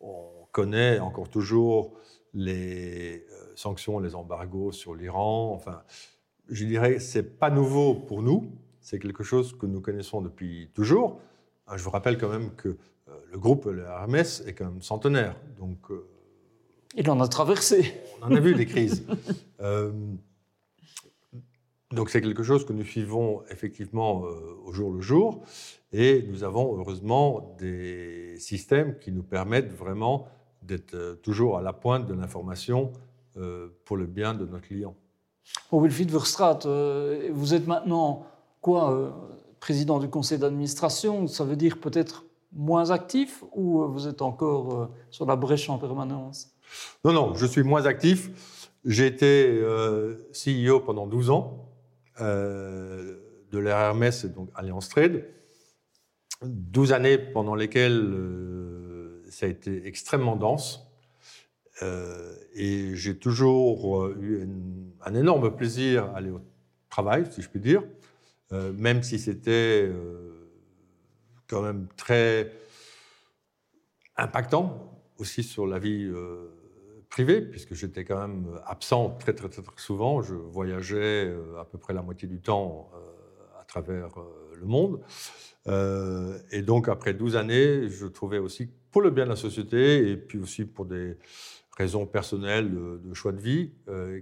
on 0.00 0.46
connaît 0.50 0.98
encore 0.98 1.28
toujours 1.28 1.92
les 2.34 3.24
sanctions, 3.54 4.00
les 4.00 4.16
embargos 4.16 4.72
sur 4.72 4.94
l'Iran. 4.94 5.52
Enfin, 5.54 5.82
je 6.48 6.64
dirais 6.64 6.98
c'est 6.98 7.38
pas 7.38 7.50
nouveau 7.50 7.94
pour 7.94 8.22
nous, 8.22 8.50
c'est 8.80 8.98
quelque 8.98 9.22
chose 9.22 9.56
que 9.56 9.66
nous 9.66 9.80
connaissons 9.80 10.20
depuis 10.20 10.68
toujours. 10.74 11.20
Je 11.72 11.82
vous 11.82 11.90
rappelle 11.90 12.18
quand 12.18 12.28
même 12.28 12.52
que 12.56 12.76
le 13.30 13.38
groupe 13.38 13.66
le 13.66 13.82
Hermès 13.82 14.42
est 14.46 14.54
quand 14.54 14.66
même 14.66 14.82
centenaire, 14.82 15.36
donc 15.56 15.78
il 16.96 17.10
en 17.10 17.20
a 17.20 17.28
traversé. 17.28 17.94
On 18.20 18.26
en 18.26 18.36
a 18.36 18.40
vu 18.40 18.54
des 18.54 18.66
crises. 18.66 19.04
Euh, 19.62 19.92
donc 21.92 22.08
c'est 22.08 22.22
quelque 22.22 22.42
chose 22.42 22.64
que 22.64 22.72
nous 22.72 22.82
suivons 22.82 23.42
effectivement 23.50 24.24
euh, 24.24 24.56
au 24.64 24.72
jour 24.72 24.90
le 24.90 25.02
jour. 25.02 25.42
Et 25.92 26.24
nous 26.30 26.44
avons 26.44 26.78
heureusement 26.78 27.54
des 27.58 28.36
systèmes 28.38 28.98
qui 28.98 29.12
nous 29.12 29.22
permettent 29.22 29.70
vraiment 29.70 30.28
d'être 30.62 30.94
euh, 30.94 31.14
toujours 31.16 31.58
à 31.58 31.60
la 31.60 31.74
pointe 31.74 32.06
de 32.06 32.14
l'information 32.14 32.90
pour 33.84 33.98
le 33.98 34.06
bien 34.06 34.32
de 34.32 34.46
nos 34.46 34.60
clients. 34.60 34.94
Bon, 35.70 35.82
Wilfried 35.82 36.10
Verstraat, 36.10 36.60
vous 37.30 37.52
êtes 37.52 37.66
maintenant 37.66 38.24
quoi 38.62 39.14
Président 39.60 39.98
du 39.98 40.08
conseil 40.08 40.38
d'administration, 40.38 41.26
ça 41.26 41.44
veut 41.44 41.56
dire 41.56 41.78
peut-être 41.78 42.24
moins 42.50 42.90
actif 42.90 43.44
ou 43.52 43.86
vous 43.88 44.08
êtes 44.08 44.22
encore 44.22 44.88
sur 45.10 45.26
la 45.26 45.36
brèche 45.36 45.68
en 45.68 45.76
permanence? 45.76 46.54
Non, 47.04 47.12
non, 47.12 47.34
je 47.34 47.46
suis 47.46 47.62
moins 47.62 47.86
actif. 47.86 48.30
J'ai 48.84 49.06
été 49.06 49.46
euh, 49.62 50.16
CEO 50.32 50.80
pendant 50.80 51.06
12 51.06 51.30
ans 51.30 51.68
euh, 52.20 53.16
de 53.50 53.58
l'RMS, 53.58 54.26
donc 54.34 54.50
Alliance 54.54 54.88
Trade. 54.88 55.26
12 56.42 56.92
années 56.92 57.18
pendant 57.18 57.54
lesquelles 57.54 58.00
euh, 58.00 59.22
ça 59.28 59.46
a 59.46 59.48
été 59.50 59.86
extrêmement 59.86 60.36
dense. 60.36 60.86
et 62.54 62.94
j'ai 62.94 63.16
toujours 63.16 64.08
eu 64.08 64.46
un 65.02 65.14
énorme 65.14 65.56
plaisir 65.56 66.04
à 66.04 66.18
aller 66.18 66.30
au 66.30 66.40
travail, 66.90 67.24
si 67.30 67.40
je 67.40 67.48
puis 67.48 67.60
dire, 67.60 67.82
même 68.52 69.02
si 69.02 69.18
c'était 69.18 69.90
quand 71.46 71.62
même 71.62 71.86
très 71.96 72.52
impactant 74.16 75.00
aussi 75.16 75.42
sur 75.42 75.66
la 75.66 75.78
vie 75.78 76.10
privé, 77.10 77.42
puisque 77.42 77.74
j'étais 77.74 78.04
quand 78.04 78.26
même 78.26 78.46
absent 78.64 79.10
très, 79.18 79.34
très, 79.34 79.48
très, 79.48 79.62
souvent. 79.76 80.22
Je 80.22 80.34
voyageais 80.34 81.26
euh, 81.26 81.60
à 81.60 81.64
peu 81.64 81.76
près 81.76 81.92
la 81.92 82.02
moitié 82.02 82.28
du 82.28 82.40
temps 82.40 82.90
euh, 82.94 83.60
à 83.60 83.64
travers 83.64 84.18
euh, 84.18 84.56
le 84.58 84.66
monde. 84.66 85.00
et 86.52 86.62
donc, 86.62 86.88
après 86.88 87.12
12 87.12 87.36
années, 87.36 87.88
je 87.88 88.06
trouvais 88.06 88.38
aussi, 88.38 88.70
pour 88.90 89.02
le 89.02 89.10
bien 89.10 89.24
de 89.24 89.30
la 89.30 89.36
société, 89.36 90.10
et 90.10 90.16
puis 90.16 90.38
aussi 90.38 90.64
pour 90.64 90.86
des 90.86 91.16
raisons 91.76 92.06
personnelles 92.06 92.70
de, 92.72 93.14
choix 93.14 93.32
de 93.32 93.40
vie, 93.40 93.72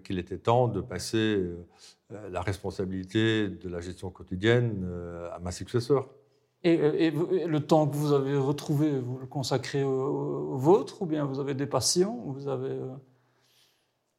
qu'il 0.04 0.18
était 0.18 0.38
temps 0.38 0.68
de 0.68 0.80
passer 0.80 1.42
la 2.10 2.40
responsabilité 2.40 3.48
de 3.48 3.68
la 3.68 3.80
gestion 3.80 4.10
quotidienne 4.10 4.86
à 5.32 5.38
ma 5.38 5.50
successeur. 5.50 6.08
Et, 6.64 7.10
le 7.10 7.60
temps 7.60 7.86
que 7.86 7.94
vous 7.94 8.12
avez 8.12 8.36
retrouvé, 8.36 8.98
vous 8.98 9.18
le 9.18 9.26
consacrez 9.26 9.84
au, 9.84 10.56
vôtre 10.56 11.02
ou 11.02 11.06
bien 11.06 11.24
vous 11.24 11.38
avez 11.38 11.54
des 11.54 11.66
passions 11.66 12.20
vous 12.26 12.48
avez, 12.48 12.70
euh 12.70 12.88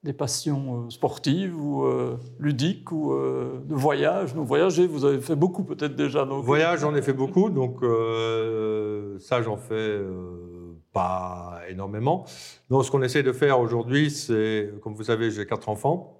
des 0.04 0.13
passions 0.13 0.86
euh, 0.86 0.89
sportives 0.89 1.60
ou 1.60 1.84
euh, 1.84 2.17
ludiques 2.39 2.91
ou 2.91 3.12
euh, 3.12 3.62
de 3.65 3.75
voyage 3.75 4.34
Donc 4.34 4.47
voyager, 4.47 4.88
vous 4.88 5.04
avez 5.04 5.19
fait 5.19 5.36
beaucoup 5.36 5.63
peut-être 5.63 5.95
déjà. 5.95 6.23
Voyage, 6.23 6.80
j'en 6.80 6.95
ai 6.95 7.02
fait 7.02 7.13
beaucoup, 7.13 7.49
donc 7.49 7.84
euh, 7.84 9.19
ça, 9.19 9.41
j'en 9.41 9.58
fais 9.58 9.73
euh, 9.73 10.78
pas 10.93 11.60
énormément. 11.69 12.25
Donc, 12.69 12.86
ce 12.86 12.91
qu'on 12.91 13.02
essaie 13.02 13.23
de 13.23 13.34
faire 13.34 13.60
aujourd'hui, 13.60 14.10
c'est, 14.10 14.71
comme 14.82 14.95
vous 14.95 15.04
savez, 15.04 15.32
j'ai 15.32 15.45
quatre 15.45 15.67
enfants, 15.67 16.18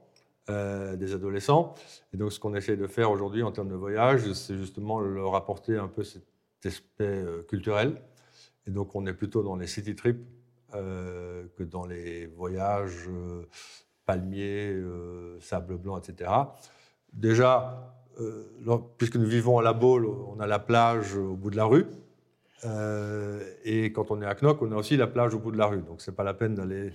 euh, 0.49 0.95
des 0.95 1.13
adolescents, 1.13 1.75
et 2.12 2.17
donc 2.17 2.31
ce 2.31 2.39
qu'on 2.39 2.55
essaie 2.55 2.75
de 2.75 2.88
faire 2.88 3.12
aujourd'hui 3.12 3.43
en 3.43 3.51
termes 3.51 3.69
de 3.69 3.75
voyage, 3.75 4.33
c'est 4.33 4.57
justement 4.57 4.99
leur 4.99 5.35
apporter 5.35 5.77
un 5.77 5.88
peu 5.88 6.03
cet 6.03 6.23
aspect 6.65 7.03
euh, 7.03 7.43
culturel. 7.43 8.01
Et 8.65 8.71
donc, 8.71 8.95
on 8.95 9.05
est 9.05 9.13
plutôt 9.13 9.43
dans 9.43 9.55
les 9.55 9.67
city 9.67 9.95
trips 9.95 10.25
euh, 10.73 11.45
que 11.55 11.62
dans 11.62 11.85
les 11.85 12.25
voyages 12.25 13.07
palmiers, 14.07 14.75
sable 15.39 15.77
blanc, 15.77 15.99
etc. 15.99 16.31
Déjà, 17.13 17.93
puisque 18.97 19.17
nous 19.17 19.27
vivons 19.27 19.59
à 19.59 19.62
La 19.62 19.73
Baule, 19.73 20.07
on 20.07 20.39
a 20.39 20.47
la 20.47 20.57
plage 20.57 21.15
au 21.15 21.35
bout 21.35 21.51
de 21.51 21.57
la 21.57 21.65
rue. 21.65 21.85
Et 23.65 23.91
quand 23.91 24.09
on 24.09 24.19
est 24.23 24.25
à 24.25 24.33
Knock, 24.33 24.63
on 24.63 24.71
a 24.71 24.75
aussi 24.75 24.97
la 24.97 25.05
plage 25.05 25.35
au 25.35 25.39
bout 25.39 25.51
de 25.51 25.57
la 25.57 25.67
rue. 25.67 25.81
Donc, 25.83 26.01
c'est 26.01 26.15
pas 26.15 26.23
la 26.23 26.33
peine 26.33 26.55
d'aller 26.55 26.91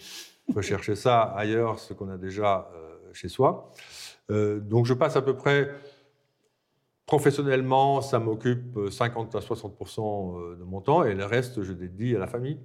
rechercher 0.52 0.96
ça 0.96 1.22
ailleurs, 1.22 1.78
ce 1.78 1.94
qu'on 1.94 2.08
a 2.08 2.18
déjà 2.18 2.68
chez 3.14 3.28
soi. 3.28 3.72
Euh, 4.30 4.60
donc, 4.60 4.86
je 4.86 4.94
passe 4.94 5.16
à 5.16 5.22
peu 5.22 5.34
près 5.34 5.70
professionnellement, 7.06 8.00
ça 8.00 8.18
m'occupe 8.18 8.76
euh, 8.76 8.90
50 8.90 9.34
à 9.34 9.40
60 9.40 9.74
euh, 9.98 10.56
de 10.56 10.64
mon 10.64 10.80
temps, 10.80 11.04
et 11.04 11.14
le 11.14 11.24
reste, 11.24 11.62
je 11.62 11.72
dédie 11.72 12.16
à 12.16 12.18
la 12.18 12.26
famille. 12.26 12.58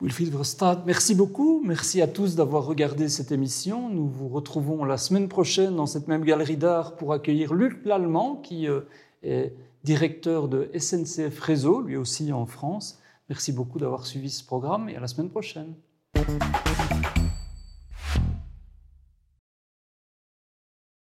Wilfried 0.00 0.30
Verstaat, 0.30 0.82
merci 0.86 1.14
beaucoup. 1.14 1.62
Merci 1.64 2.02
à 2.02 2.06
tous 2.06 2.36
d'avoir 2.36 2.66
regardé 2.66 3.08
cette 3.08 3.32
émission. 3.32 3.88
Nous 3.88 4.06
vous 4.06 4.28
retrouvons 4.28 4.84
la 4.84 4.98
semaine 4.98 5.28
prochaine 5.28 5.76
dans 5.76 5.86
cette 5.86 6.06
même 6.06 6.24
galerie 6.24 6.56
d'art 6.56 6.96
pour 6.96 7.12
accueillir 7.12 7.54
Luc 7.54 7.84
Lallemand, 7.84 8.36
qui 8.36 8.68
euh, 8.68 8.80
est 9.22 9.54
directeur 9.82 10.48
de 10.48 10.70
SNCF 10.78 11.38
Réseau, 11.40 11.80
lui 11.80 11.96
aussi 11.96 12.32
en 12.32 12.46
France. 12.46 13.00
Merci 13.28 13.52
beaucoup 13.52 13.78
d'avoir 13.78 14.06
suivi 14.06 14.30
ce 14.30 14.44
programme 14.44 14.88
et 14.88 14.96
à 14.96 15.00
la 15.00 15.06
semaine 15.06 15.30
prochaine. 15.30 15.74